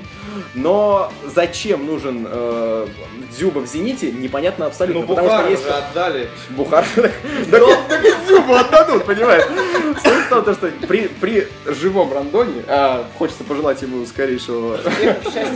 Но 0.53 1.11
зачем 1.25 1.85
нужен 1.85 2.27
э, 2.29 2.87
Дзюба 3.31 3.59
в 3.59 3.67
Зените, 3.67 4.11
непонятно 4.11 4.67
абсолютно. 4.67 5.01
Ну, 5.01 5.07
потому 5.07 5.29
что 5.29 5.49
есть 5.49 5.63
же 5.63 5.69
отдали. 5.69 6.29
Бухар. 6.51 6.85
Да 7.47 7.59
так 7.89 8.05
и 8.05 8.11
Дзюбу 8.25 8.53
отдадут, 8.53 9.05
понимаешь? 9.05 9.43
Суть 10.03 10.25
в 10.25 10.29
том, 10.29 10.43
то, 10.43 10.53
что 10.53 10.69
при, 10.87 11.47
живом 11.65 12.13
рандоне, 12.13 12.63
а, 12.67 13.05
хочется 13.17 13.43
пожелать 13.43 13.81
ему 13.81 14.05
скорейшего 14.05 14.79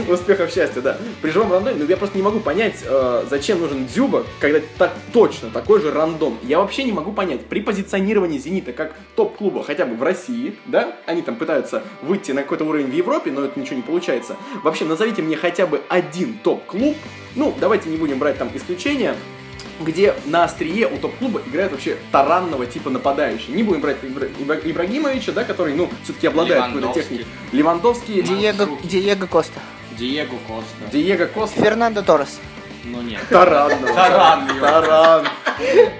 успехов, 0.07 0.51
счастья, 0.53 0.81
да. 0.81 0.97
При 1.21 1.31
живом 1.31 1.51
рандоне, 1.51 1.77
ну 1.79 1.85
я 1.85 1.97
просто 1.97 2.17
не 2.17 2.23
могу 2.23 2.39
понять, 2.39 2.75
э, 2.83 3.25
зачем 3.29 3.59
нужен 3.59 3.85
Дзюба, 3.85 4.25
когда 4.39 4.59
так 4.77 4.93
точно 5.13 5.49
такой 5.49 5.81
же 5.81 5.91
рандом. 5.91 6.37
Я 6.43 6.59
вообще 6.59 6.83
не 6.83 6.91
могу 6.91 7.11
понять, 7.11 7.45
при 7.45 7.61
позиционировании 7.61 8.37
Зенита 8.37 8.73
как 8.73 8.93
топ-клуба 9.15 9.63
хотя 9.63 9.85
бы 9.85 9.95
в 9.95 10.03
России, 10.03 10.55
да, 10.65 10.95
они 11.11 11.21
там 11.21 11.35
пытаются 11.35 11.83
выйти 12.01 12.31
на 12.31 12.41
какой-то 12.41 12.65
уровень 12.65 12.87
в 12.87 12.93
Европе, 12.93 13.31
но 13.31 13.43
это 13.45 13.59
ничего 13.59 13.75
не 13.75 13.81
получается. 13.83 14.35
Вообще, 14.63 14.85
назовите 14.85 15.21
мне 15.21 15.35
хотя 15.35 15.67
бы 15.67 15.81
один 15.89 16.37
топ-клуб, 16.43 16.97
ну, 17.35 17.53
давайте 17.59 17.89
не 17.89 17.97
будем 17.97 18.17
брать 18.19 18.37
там 18.37 18.49
исключения, 18.53 19.15
где 19.79 20.13
на 20.25 20.43
острие 20.43 20.87
у 20.87 20.97
топ-клуба 20.97 21.41
играет 21.47 21.71
вообще 21.71 21.97
таранного 22.11 22.65
типа 22.65 22.89
нападающий. 22.89 23.53
Не 23.53 23.63
будем 23.63 23.81
брать 23.81 23.97
Ибра- 24.03 24.29
Ибра- 24.39 24.61
Ибрагимовича, 24.63 25.31
да, 25.31 25.43
который, 25.43 25.73
ну, 25.73 25.89
все-таки 26.03 26.27
обладает 26.27 26.65
какой-то 26.65 26.93
техникой. 26.93 27.25
Левандовский, 27.51 28.21
Диего, 28.21 28.69
Диего 28.83 29.25
Коста. 29.25 29.59
Диего 29.97 30.35
Коста. 30.47 30.91
Диего 30.91 31.25
Коста. 31.25 31.61
Фернандо 31.61 32.01
Торрес. 32.03 32.39
Ну 32.83 33.01
нет. 33.01 33.19
Таранного. 33.29 33.93
Таран, 33.93 34.47
ё. 34.55 34.59
Таран. 34.61 35.27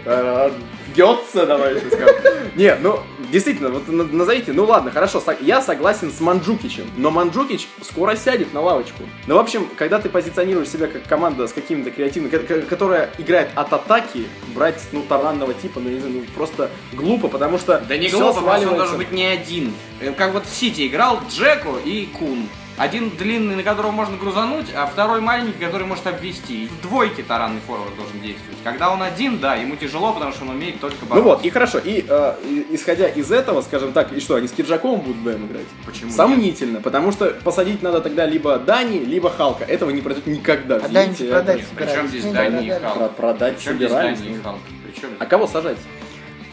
Таран. 0.04 0.54
Гетца, 0.96 1.46
давай 1.46 1.76
еще 1.76 1.88
скажем. 1.88 2.16
Не, 2.56 2.76
ну, 2.76 3.00
действительно, 3.32 3.70
вот 3.70 3.88
на- 3.88 4.04
назовите, 4.04 4.54
ну 4.54 4.66
ладно, 4.66 4.92
хорошо, 4.92 5.22
я 5.42 5.62
согласен 5.62 6.12
с 6.12 6.20
Манджукичем, 6.20 6.86
но 6.98 7.12
Манджукич 7.12 7.68
скоро 7.82 8.16
сядет 8.16 8.54
на 8.54 8.62
лавочку. 8.62 9.04
Ну, 9.28 9.36
в 9.36 9.40
общем, 9.40 9.68
когда 9.78 10.00
ты 10.00 10.10
позиционируешь 10.10 10.70
себя 10.70 10.88
как 10.88 11.04
команда 11.08 11.48
с 11.48 11.54
какими-то 11.54 11.92
креативными, 11.92 12.32
ко- 12.32 12.40
ко- 12.40 12.62
которая 12.62 13.10
играет 13.18 13.50
от 13.56 13.72
атаки, 13.74 14.26
брать, 14.54 14.82
ну, 14.92 15.02
таранного 15.04 15.54
типа, 15.54 15.80
ну, 15.80 15.90
не 15.90 16.00
знаю, 16.00 16.16
ну, 16.16 16.22
просто 16.36 16.70
глупо, 16.94 17.28
потому 17.28 17.58
что 17.58 17.84
Да 17.88 17.98
не 17.98 18.10
глупо, 18.10 18.34
просто 18.42 18.70
он 18.70 18.76
должен 18.78 18.98
быть 18.98 19.12
не 19.12 19.26
один. 19.26 19.74
Э, 20.00 20.12
Как 20.14 20.34
вот 20.34 20.46
в 20.46 20.54
Сити 20.56 20.88
играл 20.88 21.20
Джеку 21.30 21.78
и 21.84 22.06
Кун. 22.08 22.48
Один 22.82 23.12
длинный, 23.12 23.56
на 23.58 23.62
которого 23.62 23.92
можно 23.92 24.18
грузануть, 24.18 24.66
а 24.76 24.88
второй 24.88 25.22
маленький, 25.22 25.64
который 25.64 25.86
может 25.86 26.08
обвести. 26.08 26.64
И 26.64 26.68
В 26.68 26.82
двойке 26.82 27.22
таранный 27.22 27.62
форвард 27.68 27.96
должен 27.96 28.20
действовать. 28.22 28.58
Когда 28.64 28.90
он 28.90 29.04
один, 29.04 29.38
да, 29.38 29.54
ему 29.54 29.76
тяжело, 29.76 30.14
потому 30.14 30.32
что 30.32 30.46
он 30.46 30.50
умеет 30.50 30.80
только 30.80 30.98
Ну 31.02 31.08
бороться. 31.08 31.30
вот, 31.30 31.46
и 31.46 31.50
хорошо, 31.52 31.78
и, 31.78 32.04
э, 32.10 32.36
исходя 32.72 33.08
из 33.08 33.32
этого, 33.32 33.62
скажем 33.62 33.94
так, 33.94 34.12
и 34.14 34.20
что, 34.20 34.34
они 34.34 34.48
с 34.48 34.52
Киржаковым 34.52 35.02
будут 35.02 35.18
вдвоем 35.18 35.46
играть? 35.46 35.68
Почему 35.86 36.12
Сомнительно, 36.12 36.82
потому 36.82 37.12
что 37.12 37.28
посадить 37.44 37.84
надо 37.84 38.02
тогда 38.02 38.26
либо 38.26 38.58
Дани, 38.58 38.98
либо 38.98 39.30
Халка. 39.30 39.64
Этого 39.64 39.92
не 39.92 40.02
произойдет 40.02 40.36
никогда. 40.40 40.78
А 40.78 40.90
Дани 40.90 41.14
продать 41.14 41.60
это- 41.62 41.68
Причем 41.76 42.08
здесь 42.08 42.24
Ну, 42.24 42.34
Дани 42.34 42.66
и 42.66 42.70
да. 42.70 42.80
Про- 42.80 42.90
Халк? 42.90 43.16
продать 43.16 43.58
Причем 43.58 43.76
здесь 43.76 43.90
собирались. 43.92 44.20
Дани 44.22 44.32
и 44.32 44.42
Халк? 44.42 44.60
Причем 44.92 45.10
А 45.20 45.26
кого 45.28 45.46
сажать? 45.46 45.78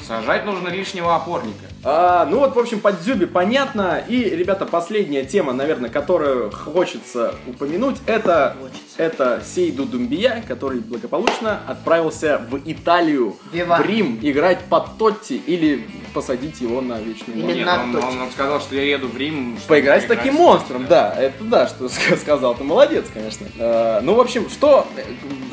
Сажать 0.06 0.44
нужно 0.44 0.68
лишнего 0.68 1.16
опорника. 1.16 1.64
А, 1.84 2.26
ну 2.26 2.40
вот, 2.40 2.56
в 2.56 2.58
общем, 2.58 2.80
под 2.80 3.00
Дзюби 3.00 3.26
понятно. 3.26 4.02
И, 4.08 4.24
ребята, 4.24 4.66
последняя 4.66 5.24
тема, 5.24 5.52
наверное, 5.52 5.88
которую 5.90 6.50
хочется 6.50 7.34
упомянуть, 7.46 7.96
это, 8.06 8.56
Хочется. 8.60 8.82
это 8.96 9.42
Сейду 9.44 9.84
Думбия, 9.84 10.42
который 10.48 10.80
благополучно 10.80 11.60
отправился 11.68 12.42
в 12.50 12.58
Италию, 12.64 13.36
Вива. 13.52 13.76
в 13.76 13.86
Рим, 13.86 14.18
играть 14.22 14.58
под 14.68 14.98
Тотти 14.98 15.34
или 15.46 15.86
посадить 16.14 16.60
его 16.60 16.80
на 16.80 16.98
вечную. 16.98 17.38
Нет, 17.46 17.64
на 17.64 17.82
он, 17.84 17.94
он- 17.96 18.22
он 18.22 18.30
сказал, 18.32 18.60
что 18.60 18.74
я 18.74 18.82
еду 18.82 19.06
в 19.06 19.16
Рим. 19.16 19.56
Поиграть 19.68 20.02
с 20.02 20.06
таким 20.06 20.34
с 20.34 20.36
монстром, 20.38 20.78
Тотти, 20.80 20.90
да, 20.90 21.14
это 21.16 21.44
да, 21.44 21.68
что 21.68 21.84
ска- 21.86 22.16
сказал, 22.16 22.56
ты 22.56 22.64
молодец, 22.64 23.04
конечно. 23.14 23.46
Э, 23.56 24.00
ну, 24.02 24.14
в 24.14 24.20
общем, 24.20 24.50
что, 24.50 24.84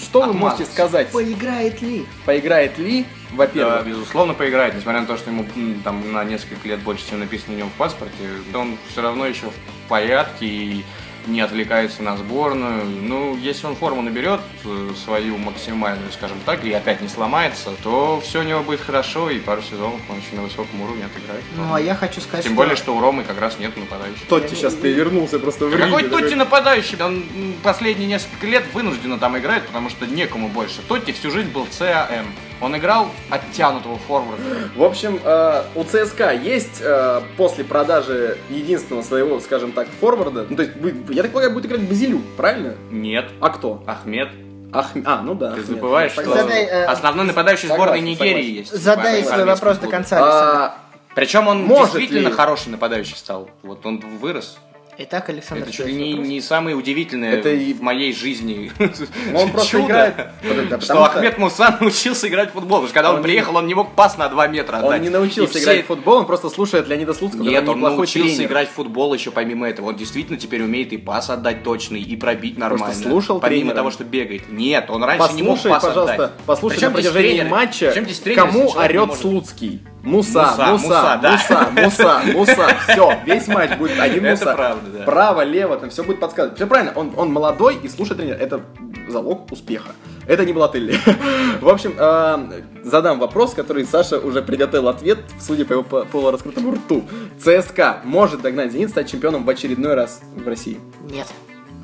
что 0.01 0.21
вы 0.23 0.33
можете 0.33 0.65
сказать? 0.65 1.09
Поиграет 1.09 1.81
ли? 1.83 2.05
Поиграет 2.25 2.79
ли, 2.79 3.05
Да, 3.35 3.45
во-первых? 3.45 3.87
безусловно, 3.87 4.33
поиграет, 4.33 4.75
несмотря 4.75 5.01
на 5.01 5.07
то, 5.07 5.17
что 5.17 5.29
ему 5.29 5.45
там 5.83 6.11
на 6.11 6.23
несколько 6.23 6.67
лет 6.67 6.79
больше, 6.79 7.09
чем 7.09 7.19
написано 7.19 7.55
у 7.55 7.57
него 7.57 7.69
в 7.69 7.73
паспорте, 7.73 8.13
он 8.53 8.77
все 8.89 9.01
равно 9.01 9.25
еще 9.25 9.47
в 9.47 9.89
порядке 9.89 10.45
и 10.45 10.85
не 11.27 11.41
отвлекается 11.41 12.03
на 12.03 12.17
сборную. 12.17 12.85
Ну, 12.85 13.35
если 13.37 13.67
он 13.67 13.75
форму 13.75 14.01
наберет 14.01 14.41
э, 14.63 14.89
свою 15.03 15.37
максимальную, 15.37 16.11
скажем 16.11 16.37
так, 16.45 16.63
и 16.63 16.71
опять 16.71 17.01
не 17.01 17.07
сломается, 17.07 17.71
то 17.83 18.21
все 18.23 18.41
у 18.41 18.43
него 18.43 18.61
будет 18.61 18.81
хорошо, 18.81 19.29
и 19.29 19.39
пару 19.39 19.61
сезонов 19.61 19.99
он 20.09 20.17
еще 20.17 20.35
на 20.35 20.43
высоком 20.43 20.81
уровне 20.81 21.05
отыграет. 21.05 21.43
Ну, 21.55 21.73
а 21.73 21.81
я 21.81 21.95
хочу 21.95 22.21
сказать, 22.21 22.43
Тем 22.43 22.53
что... 22.53 22.61
более, 22.61 22.75
что 22.75 22.95
у 22.95 22.99
Ромы 22.99 23.23
как 23.23 23.39
раз 23.39 23.57
нет 23.59 23.75
нападающих. 23.75 24.25
Тотти 24.27 24.55
сейчас 24.55 24.73
перевернулся 24.75 25.39
просто 25.39 25.65
в 25.65 25.71
Да 25.71 25.77
какой 25.77 26.03
такой, 26.03 26.21
Тотти 26.21 26.35
нападающий? 26.35 27.01
Он 27.01 27.23
последние 27.63 28.07
несколько 28.07 28.45
лет 28.47 28.63
вынужденно 28.73 29.17
там 29.17 29.37
играет, 29.37 29.65
потому 29.67 29.89
что 29.89 30.05
некому 30.05 30.49
больше. 30.49 30.81
Тотти 30.87 31.11
всю 31.11 31.31
жизнь 31.31 31.49
был 31.49 31.67
ЦАМ. 31.69 32.25
Он 32.65 32.75
играл 32.75 33.09
оттянутого 33.29 33.99
форварда. 34.07 34.41
В 34.75 34.81
общем, 34.81 35.19
э, 35.23 35.63
у 35.75 35.83
ЦСКА 35.83 36.33
есть 36.33 36.81
э, 36.81 37.21
после 37.37 37.63
продажи 37.63 38.39
единственного 38.49 39.03
своего, 39.03 39.39
скажем 39.39 39.71
так, 39.71 39.87
форварда, 39.99 40.47
ну, 40.49 40.55
то 40.55 40.63
есть, 40.63 40.73
я 41.09 41.21
так 41.21 41.31
полагаю, 41.31 41.53
будет 41.53 41.67
играть 41.67 41.81
Базилю, 41.81 42.23
правильно? 42.35 42.73
Нет. 42.89 43.25
А 43.39 43.49
кто? 43.51 43.83
Ахмед. 43.85 44.29
Ах, 44.73 44.93
а, 45.05 45.21
ну 45.21 45.35
да. 45.35 45.49
Ты 45.51 45.61
Ахмед. 45.61 45.67
забываешь, 45.67 46.11
что. 46.13 46.23
Задай, 46.23 46.63
э, 46.63 46.85
основной 46.85 47.27
нападающий 47.27 47.67
согласен, 47.67 47.83
сборной 47.83 48.01
Нигерии 48.01 48.33
согласен. 48.33 48.55
есть. 48.55 48.71
Задай 48.83 49.23
свой 49.23 49.45
вопрос 49.45 49.77
до 49.77 49.87
конца. 49.87 50.17
А, 50.19 50.75
Причем 51.13 51.47
он 51.47 51.63
Может 51.65 51.93
действительно 51.93 52.29
ли- 52.29 52.33
хороший 52.33 52.69
нападающий 52.69 53.15
стал. 53.15 53.47
Вот 53.61 53.85
он 53.85 53.99
вырос. 53.99 54.57
Итак, 54.97 55.27
Александр, 55.29 55.63
Это 55.63 55.71
чуть 55.73 55.87
ли 55.87 55.93
не, 55.93 56.11
вопрос. 56.13 56.27
не 56.29 56.41
самое 56.41 56.75
удивительное 56.75 57.33
Это 57.33 57.49
и- 57.49 57.73
в 57.73 57.81
моей 57.81 58.13
жизни. 58.13 58.71
Ну, 58.79 58.89
он 59.39 59.51
просто 59.51 59.69
чудо, 59.71 59.85
играет. 59.87 60.15
Что 60.41 60.77
потому 60.79 61.03
Ахмед 61.03 61.37
Мусан 61.37 61.77
научился 61.81 62.29
играть 62.29 62.51
в 62.51 62.53
футбол. 62.53 62.77
Потому 62.81 62.87
что 62.87 62.93
когда 62.93 63.09
он, 63.09 63.15
Он 63.15 63.21
не- 63.21 63.25
приехал, 63.25 63.55
он 63.57 63.67
не 63.67 63.73
мог 63.73 63.93
пас 63.93 64.17
на 64.17 64.29
2 64.29 64.47
метра 64.47 64.77
отдать. 64.77 64.91
Он 64.99 65.01
не 65.01 65.09
научился 65.09 65.57
И 65.59 65.61
играть 65.61 65.75
все- 65.77 65.83
в 65.83 65.87
футбол, 65.87 66.19
он 66.19 66.25
просто 66.25 66.49
слушает 66.49 66.87
Леонида 66.87 67.13
Слуцкого, 67.13 67.43
Нет, 67.43 67.67
он 67.67 67.81
научился 67.81 68.35
тренер. 68.37 68.49
играть 68.49 68.69
в 68.69 68.73
футбол 68.73 69.13
еще 69.13 69.31
помимо 69.31 69.67
этого. 69.67 69.87
Он 69.89 69.95
действительно 69.97 70.37
теперь 70.37 70.61
умеет 70.63 70.93
и 70.93 70.97
пас 70.97 71.29
отдать 71.29 71.63
точный, 71.63 72.01
и 72.01 72.15
пробить 72.15 72.57
нормально. 72.57 72.95
слушал 72.95 73.39
Помимо 73.41 73.59
тренера. 73.61 73.75
того, 73.75 73.91
что 73.91 74.05
бегает. 74.05 74.49
Нет, 74.49 74.89
он 74.89 75.03
раньше 75.03 75.33
не 75.33 75.43
мог 75.43 75.61
пас 75.61 75.83
пожалуйста, 75.83 76.13
отдать. 76.15 76.31
послушай 76.45 76.75
Причем 76.75 76.87
на 76.87 76.93
протяжении 76.93 77.41
матча, 77.43 77.93
кому 78.35 78.69
орет? 78.71 79.13
Слуцкий. 79.15 79.81
Муса, 80.05 80.41
Муса, 80.49 80.65
Муса, 80.67 80.71
Муса, 80.71 81.19
да. 81.21 81.31
Муса, 81.31 81.69
Муса, 81.71 82.21
Муса, 82.33 82.67
все, 82.87 83.17
весь 83.25 83.47
матч 83.47 83.77
будет 83.77 83.99
один 83.99 84.25
Это 84.25 84.45
Муса. 84.45 84.55
правда, 84.55 84.89
да. 84.99 85.03
Право, 85.03 85.41
лево, 85.43 85.77
там 85.77 85.89
все 85.89 86.03
будет 86.03 86.19
подсказывать. 86.19 86.57
Все 86.57 86.67
правильно, 86.67 86.93
он, 86.95 87.11
он 87.17 87.33
молодой 87.33 87.75
и 87.75 87.87
слушает 87.89 88.19
тренера. 88.19 88.37
Это 88.37 88.61
залог 89.09 89.51
успеха. 89.51 89.89
Это 90.27 90.45
не 90.45 90.53
Балателли. 90.53 90.97
В 91.61 91.69
общем, 91.69 91.93
э, 91.97 92.61
задам 92.83 93.19
вопрос, 93.19 93.53
который 93.53 93.85
Саша 93.85 94.19
уже 94.19 94.41
приготовил 94.41 94.87
ответ, 94.89 95.19
судя 95.39 95.65
по 95.65 95.73
его 95.73 95.83
по- 95.83 96.05
полураскрытому 96.05 96.71
рту. 96.71 97.03
ЦСКА 97.39 97.97
может 98.03 98.41
догнать 98.41 98.71
Зенит, 98.71 98.89
стать 98.91 99.09
чемпионом 99.11 99.43
в 99.43 99.49
очередной 99.49 99.93
раз 99.95 100.21
в 100.35 100.47
России? 100.47 100.79
Нет. 101.03 101.27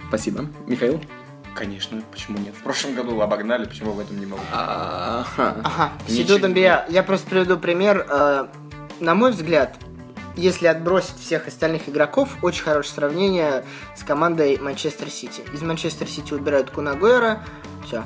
Спасибо. 0.10 0.45
Михаил? 0.67 0.99
Конечно, 1.56 2.02
почему 2.12 2.38
нет? 2.38 2.56
В 2.56 2.64
прошлом 2.64 2.96
году 2.96 3.20
обогнали, 3.22 3.66
почему 3.66 3.92
в 3.92 4.00
этом 4.00 4.20
не 4.20 4.26
могу? 4.26 4.42
Ага. 4.52 5.92
Сейду 6.08 6.39
Думбия. 6.39 6.86
Я 6.90 7.04
просто 7.04 7.30
приведу 7.30 7.58
пример. 7.58 8.06
Э, 8.10 8.48
На 9.00 9.16
мой 9.16 9.32
взгляд, 9.32 9.76
если 10.38 10.68
отбросить 10.68 11.20
всех 11.20 11.48
остальных 11.48 11.90
игроков, 11.90 12.30
очень 12.42 12.64
хорошее 12.64 12.96
сравнение 12.96 13.66
с 13.96 14.04
командой 14.04 14.58
Манчестер 14.62 15.10
Сити. 15.10 15.42
Из 15.54 15.62
Манчестер 15.62 16.08
Сити 16.08 16.34
убирают 16.34 16.70
Куна 16.71 16.98
Агуэро, 16.98 17.43
все. 17.86 18.04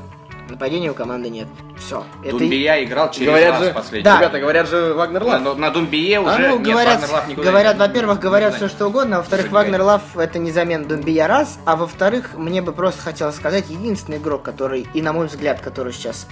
Нападения 0.49 0.91
у 0.91 0.93
команды 0.93 1.29
нет. 1.29 1.47
Все. 1.77 2.03
Думбия 2.23 2.83
играл 2.83 3.09
через 3.11 3.27
Говорят 3.27 3.51
раз 3.55 3.63
же, 3.63 3.73
последний. 3.73 4.03
Да. 4.03 4.17
ребята, 4.19 4.39
говорят 4.39 4.69
же 4.69 4.93
Вагнер 4.93 5.23
Лав. 5.23 5.41
на- 5.41 5.53
на 5.55 5.69
Думбие 5.71 6.19
уже 6.21 6.29
А, 6.31 6.37
ну, 6.37 6.59
нет, 6.59 6.61
говорят, 6.67 6.99
Вагнер 7.01 7.13
Лав 7.15 7.27
никуда 7.27 7.49
говорят 7.49 7.73
не- 7.75 7.79
во-первых, 7.79 8.19
говорят 8.19 8.55
все 8.55 8.67
что 8.69 8.87
угодно, 8.87 9.15
а 9.15 9.19
во-вторых, 9.19 9.47
Что 9.47 9.55
Вагнер? 9.55 9.81
Лав 9.81 10.01
это 10.17 10.37
не 10.39 10.51
замена 10.51 10.85
Думбия 10.85 11.27
раз, 11.27 11.57
а 11.65 11.75
во-вторых, 11.75 12.31
мне 12.35 12.61
бы 12.61 12.73
просто 12.73 13.01
хотелось 13.01 13.35
сказать, 13.35 13.69
единственный 13.69 14.17
игрок, 14.17 14.43
который, 14.43 14.87
и 14.93 15.01
на 15.01 15.13
мой 15.13 15.27
взгляд, 15.27 15.61
который 15.61 15.91
сейчас 15.93 16.27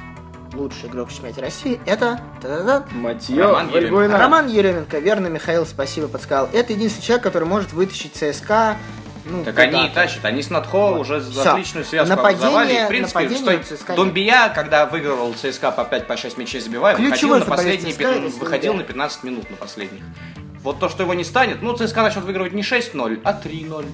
лучший 0.53 0.87
игрок 0.89 1.09
в 1.09 1.11
чемпионате 1.13 1.41
России, 1.41 1.81
это 1.87 2.19
та-да-да, 2.39 2.83
Матьё 2.91 3.47
Роман 3.47 3.69
Вальбуена. 3.69 4.19
Роман 4.19 4.47
Еременко. 4.47 4.99
Верно, 4.99 5.25
Михаил, 5.27 5.65
спасибо, 5.65 6.07
подсказал. 6.07 6.47
Это 6.53 6.73
единственный 6.73 7.03
человек, 7.03 7.23
который 7.23 7.45
может 7.47 7.73
вытащить 7.73 8.13
ЦСКА. 8.13 8.77
Ну, 9.25 9.43
Так 9.45 9.57
они 9.59 9.71
и 9.71 9.75
куда-то. 9.89 9.95
тащат, 9.95 10.25
они 10.25 10.41
с 10.41 10.49
Надхо 10.49 10.91
уже 10.91 11.21
Всё. 11.21 11.51
отличную 11.51 11.85
связку 11.85 12.15
Нападение- 12.15 12.47
образовали. 12.47 12.85
В 12.85 12.87
принципе, 12.89 13.29
что 13.29 13.63
ЦСКА 13.75 13.93
Домбия, 13.95 14.49
когда 14.49 14.85
выигрывал 14.85 15.33
ЦСКА 15.33 15.71
по 15.71 15.85
5 15.85 16.07
по 16.07 16.17
6 16.17 16.37
мячей 16.37 16.59
забивая, 16.59 16.93
выходил 16.95 17.11
Ключевой 17.13 17.39
на 17.39 17.45
футболист 17.45 17.85
последние 17.85 17.93
ЦСКА, 18.29 18.39
выходил 18.39 18.73
на 18.73 18.83
15 18.83 19.23
минут 19.23 19.49
на 19.49 19.55
последних. 19.55 20.01
Вот 20.61 20.79
то, 20.79 20.89
что 20.89 21.03
его 21.03 21.13
не 21.13 21.23
станет, 21.23 21.61
ну, 21.61 21.75
ЦСКА 21.75 22.01
начнет 22.03 22.23
выигрывать 22.25 22.53
не 22.53 22.63
6-0, 22.63 23.19
а 23.23 23.33
3-0. 23.33 23.85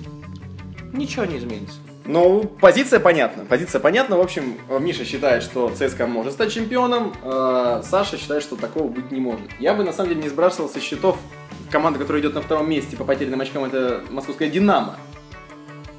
Ничего 0.94 1.26
не 1.26 1.38
изменится. 1.38 1.76
Ну, 2.06 2.44
позиция 2.60 3.00
понятна. 3.00 3.46
Позиция 3.46 3.80
понятна. 3.80 4.18
В 4.18 4.22
общем, 4.22 4.58
Миша 4.80 5.06
считает, 5.06 5.44
что 5.44 5.70
ЦСКА 5.70 6.08
может 6.08 6.34
стать 6.34 6.52
чемпионом. 6.52 7.13
э, 7.24 7.84
Саша 7.88 8.18
считает, 8.18 8.42
что 8.42 8.56
такого 8.56 8.88
быть 8.88 9.12
не 9.12 9.20
может. 9.20 9.46
Я 9.60 9.76
бы, 9.76 9.84
на 9.84 9.94
самом 9.94 10.10
деле, 10.10 10.24
не 10.24 10.30
сбрасывал 10.30 10.70
со 10.70 10.80
счетов 10.80 11.18
команда, 11.70 12.00
которая 12.00 12.24
идет 12.24 12.34
на 12.34 12.42
втором 12.42 12.68
месте 12.68 12.98
по 12.98 13.04
потерянным 13.04 13.42
очкам, 13.42 13.63
это 13.65 14.02
московская 14.10 14.50
«Динамо». 14.50 14.98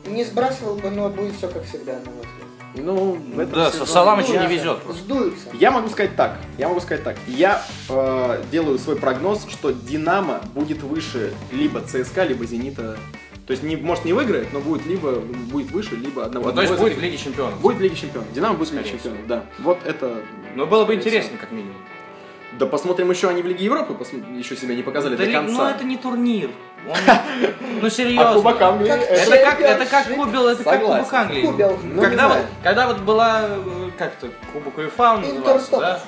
Не 0.07 0.25
сбрасывал 0.25 0.77
бы, 0.77 0.91
но 0.91 1.09
будет 1.09 1.35
все 1.37 1.49
как 1.49 1.65
всегда, 1.65 1.93
на 1.93 2.11
мой 2.11 2.25
взгляд. 2.25 2.51
Ну, 2.75 3.19
Да, 3.53 3.71
сезоне- 3.71 3.87
Саламычу 3.87 4.33
не 4.39 4.47
везет 4.47 4.79
просто. 4.83 5.03
Сдуются. 5.03 5.49
Я 5.55 5.71
могу 5.73 5.89
сказать 5.89 6.15
так. 6.17 6.39
Я 6.57 6.69
могу 6.69 6.81
сказать 6.81 7.03
так. 7.03 7.17
Я 7.27 7.63
э, 7.89 8.43
делаю 8.53 8.79
свой 8.79 8.97
прогноз, 8.97 9.45
что 9.49 9.73
Динамо 9.73 10.41
будет 10.55 10.83
выше 10.83 11.33
либо 11.51 11.81
ЦСКА, 11.81 12.25
либо 12.25 12.45
Зенита. 12.47 12.97
То 13.47 13.53
есть, 13.53 13.65
не, 13.65 13.75
может, 13.77 14.05
не 14.05 14.13
выиграет, 14.13 14.53
но 14.53 14.61
будет 14.61 14.87
либо 14.87 15.15
будет 15.17 15.73
выше, 15.73 15.97
либо 15.97 16.25
одного. 16.25 16.47
Ну, 16.51 16.55
то 16.55 16.61
есть 16.61 16.73
одного 16.73 16.89
будет 16.89 16.99
в 16.99 17.03
Лиге 17.03 17.17
Чемпионов. 17.19 17.61
будет 17.61 17.79
в 17.79 17.81
Лиге 17.81 17.97
Чемпионов. 17.97 18.33
Динамо 18.33 18.55
будет 18.55 18.69
в 18.71 18.75
Лиге 18.75 18.89
Чемпионов, 18.91 19.27
да. 19.27 19.45
Вот 19.59 19.79
это. 19.85 20.23
Но 20.55 20.67
было 20.67 20.85
бы 20.85 20.95
интересно, 20.95 21.37
как 21.39 21.51
минимум. 21.51 21.75
Да 22.59 22.67
посмотрим 22.67 23.11
еще 23.11 23.29
они 23.29 23.43
в 23.43 23.47
Лиге 23.47 23.65
Европы, 23.65 23.95
посмотрим, 23.95 24.37
еще 24.37 24.57
себя 24.57 24.75
не 24.75 24.83
показали 24.83 25.13
Да 25.17 25.25
до 25.25 25.31
ли- 25.31 25.35
конца. 25.35 25.53
Ну, 25.65 25.69
это 25.71 25.85
не 25.85 25.97
турнир. 25.97 26.51
Он- 26.89 26.97
Ну, 27.81 27.87
А 27.87 27.91
серьезно. 27.91 28.35
Кубок 28.35 28.61
Англии 28.61 28.89
Как 28.89 29.03
это- 29.03 29.37
как, 29.37 29.61
это 29.61 29.87
как. 29.87 30.15
Кубел, 30.15 30.49
это 30.49 30.65
как. 30.65 30.81
Кубок 30.81 31.13
Англии. 31.13 31.47
Кубел. 31.47 31.79
Ну, 31.83 32.03
когда, 32.03 32.29
вот, 32.29 32.39
когда 32.63 32.87
вот 32.89 32.99
была, 32.99 33.43
э, 33.45 33.91
как-то, 33.97 34.29
Кубок 34.53 34.77
УЕФА 34.79 35.15
он 35.15 35.21
назывался, 35.23 35.71
да? 35.79 36.01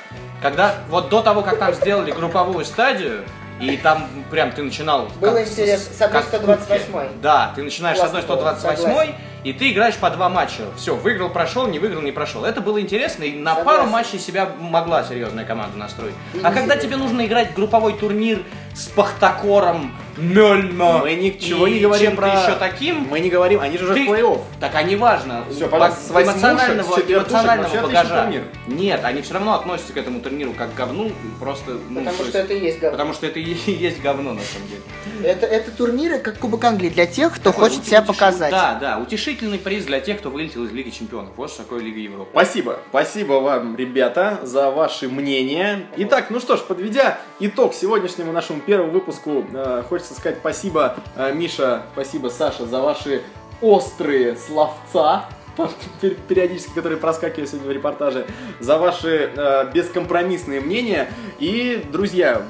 Когда, 0.43 0.75
вот 0.89 1.09
до 1.09 1.23
того, 1.23 1.43
как 1.43 1.59
там 1.59 1.73
сделали 1.75 2.11
групповую 2.11 2.65
стадию, 2.65 3.23
и 3.61 3.77
там 3.77 4.09
прям 4.31 4.51
ты 4.51 4.63
начинал... 4.65 5.09
Было 5.21 5.37
как 5.39 5.49
интересно, 5.49 5.95
с 5.95 6.01
одной 6.03 6.23
как 6.23 6.31
в 6.31 6.35
128-й. 6.35 6.79
кубке. 6.81 7.09
Да, 7.23 7.53
ты 7.55 7.63
начинаешь 7.63 7.99
с 7.99 8.01
одной 8.03 8.23
Классно 8.23 8.43
было, 8.43 8.55
128 8.57 8.83
согласен. 8.83 9.15
И 9.45 9.53
ты 9.53 9.73
играешь 9.73 9.97
по 9.97 10.11
два 10.11 10.29
матча. 10.29 10.63
Все, 10.77 10.95
выиграл, 10.95 11.31
прошел, 11.31 11.67
не 11.67 11.79
выиграл, 11.79 12.03
не 12.03 12.13
прошел. 12.13 12.45
Это 12.45 12.61
было 12.61 12.81
интересно, 12.81 13.25
и 13.25 13.33
на 13.39 13.55
Согласен. 13.55 13.81
пару 13.81 13.91
матчей 13.91 14.19
себя 14.19 14.51
могла 14.59 15.05
серьезная 15.05 15.45
команда 15.45 15.77
настроить. 15.79 16.15
И 16.35 16.41
А 16.43 16.53
когда 16.53 16.77
тебе 16.77 16.97
нужно 16.97 17.27
играть 17.27 17.55
групповой 17.55 17.95
турнир 17.95 18.43
с 18.75 18.89
Пахтакором, 18.89 19.93
Мельно 20.19 20.99
Мы 20.99 21.15
ничего 21.15 21.67
и 21.67 21.73
не 21.75 21.81
говорим 21.81 22.17
про... 22.17 22.29
еще 22.29 22.55
таким, 22.59 23.07
Мы 23.09 23.21
не 23.21 23.31
говорим, 23.31 23.61
они 23.61 23.79
же 23.79 23.85
уже 23.85 23.95
Ты- 23.95 24.07
в 24.07 24.11
плей-офф. 24.11 24.41
так 24.61 24.75
а 24.75 24.83
не 24.83 24.95
важно. 24.97 25.45
Всё, 25.51 25.69
пожалуйста, 25.69 26.01
с 26.03 26.11
эмоционального, 26.11 27.01
эмоционального 27.01 27.81
багажа. 27.83 28.23
турнир. 28.25 28.45
Нет, 28.67 29.01
они 29.05 29.23
все 29.23 29.35
равно 29.35 29.55
относятся 29.55 29.95
к 29.95 29.97
этому 29.97 30.21
турниру 30.21 30.53
как 30.53 30.73
к 30.75 30.77
говну, 30.77 31.11
просто... 31.41 31.79
ну, 31.89 32.01
Потому 32.01 32.17
то 32.19 32.25
что 32.25 32.39
есть- 32.39 32.51
это 32.51 32.53
и 32.55 32.61
есть 32.65 32.79
говно. 32.79 32.93
Потому 32.99 33.15
что 33.15 33.27
это 33.27 33.39
и 33.41 33.45
есть 33.73 34.01
говно 34.03 34.33
на 34.35 34.41
самом 34.43 34.69
деле. 34.69 34.83
Это, 35.25 35.47
это 35.47 35.71
турниры, 35.71 36.19
как 36.19 36.39
Кубок 36.39 36.65
Англии, 36.65 36.91
для 36.91 37.07
тех, 37.07 37.33
кто 37.35 37.51
Такой 37.53 37.69
хочет 37.71 37.87
себя 37.87 38.03
показать. 38.03 38.51
Да, 38.51 38.77
да, 38.81 38.99
утешительный 38.99 39.59
приз 39.59 39.85
для 39.85 40.01
тех, 40.01 40.19
кто 40.19 40.31
вылетел 40.31 40.65
из 40.65 40.73
Лиги 40.73 40.91
Чемпионов. 40.91 41.31
Вот 41.37 41.51
что 41.51 41.63
такое 41.63 41.81
Лига 41.81 41.99
Европы. 42.01 42.29
Спасибо. 42.33 42.81
Спасибо 42.91 43.35
вам, 43.35 43.77
ребята, 43.77 44.41
за 44.43 44.71
ваши 44.71 45.09
мнения. 45.09 45.87
Итак, 45.97 46.27
ну 46.31 46.39
что 46.41 46.57
ж, 46.57 46.61
подведя 46.61 47.19
итог 47.41 47.73
сегодняшнему 47.73 48.33
нашему 48.33 48.61
первому 48.63 48.91
выпуску, 48.93 49.45
э, 49.53 49.83
хочется 49.89 50.15
сказать 50.15 50.39
спасибо, 50.39 50.97
э, 51.17 51.33
Миша, 51.35 51.83
спасибо, 51.93 52.29
Саша, 52.29 52.67
за 52.67 52.81
ваши 52.81 53.23
острые 53.61 54.37
словца, 54.37 55.27
пер- 56.01 56.17
периодически, 56.29 56.73
которые 56.75 56.99
проскакивают 56.99 57.49
сегодня 57.51 57.69
в 57.69 57.73
репортаже, 57.73 58.27
за 58.61 58.79
ваши 58.79 59.31
э, 59.37 59.71
бескомпромиссные 59.73 60.61
мнения. 60.61 61.11
И, 61.39 61.85
друзья, 61.93 62.43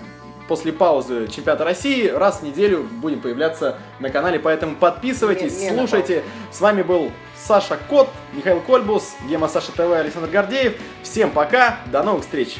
после 0.48 0.72
паузы 0.72 1.28
чемпионата 1.28 1.64
России 1.64 2.08
раз 2.08 2.40
в 2.40 2.42
неделю 2.42 2.82
будем 3.00 3.20
появляться 3.20 3.78
на 4.00 4.10
канале, 4.10 4.38
поэтому 4.38 4.76
подписывайтесь, 4.76 5.58
Не- 5.58 5.70
не 5.70 5.76
слушайте. 5.76 6.22
С 6.50 6.60
вами 6.60 6.82
был 6.82 7.10
Саша 7.36 7.78
Кот, 7.88 8.08
Михаил 8.34 8.60
Кольбус, 8.60 9.14
Гема 9.28 9.48
Саша 9.48 9.72
ТВ, 9.72 9.80
Александр 9.92 10.28
Гордеев. 10.30 10.74
Всем 11.02 11.30
пока, 11.30 11.78
до 11.86 12.02
новых 12.02 12.22
встреч! 12.22 12.56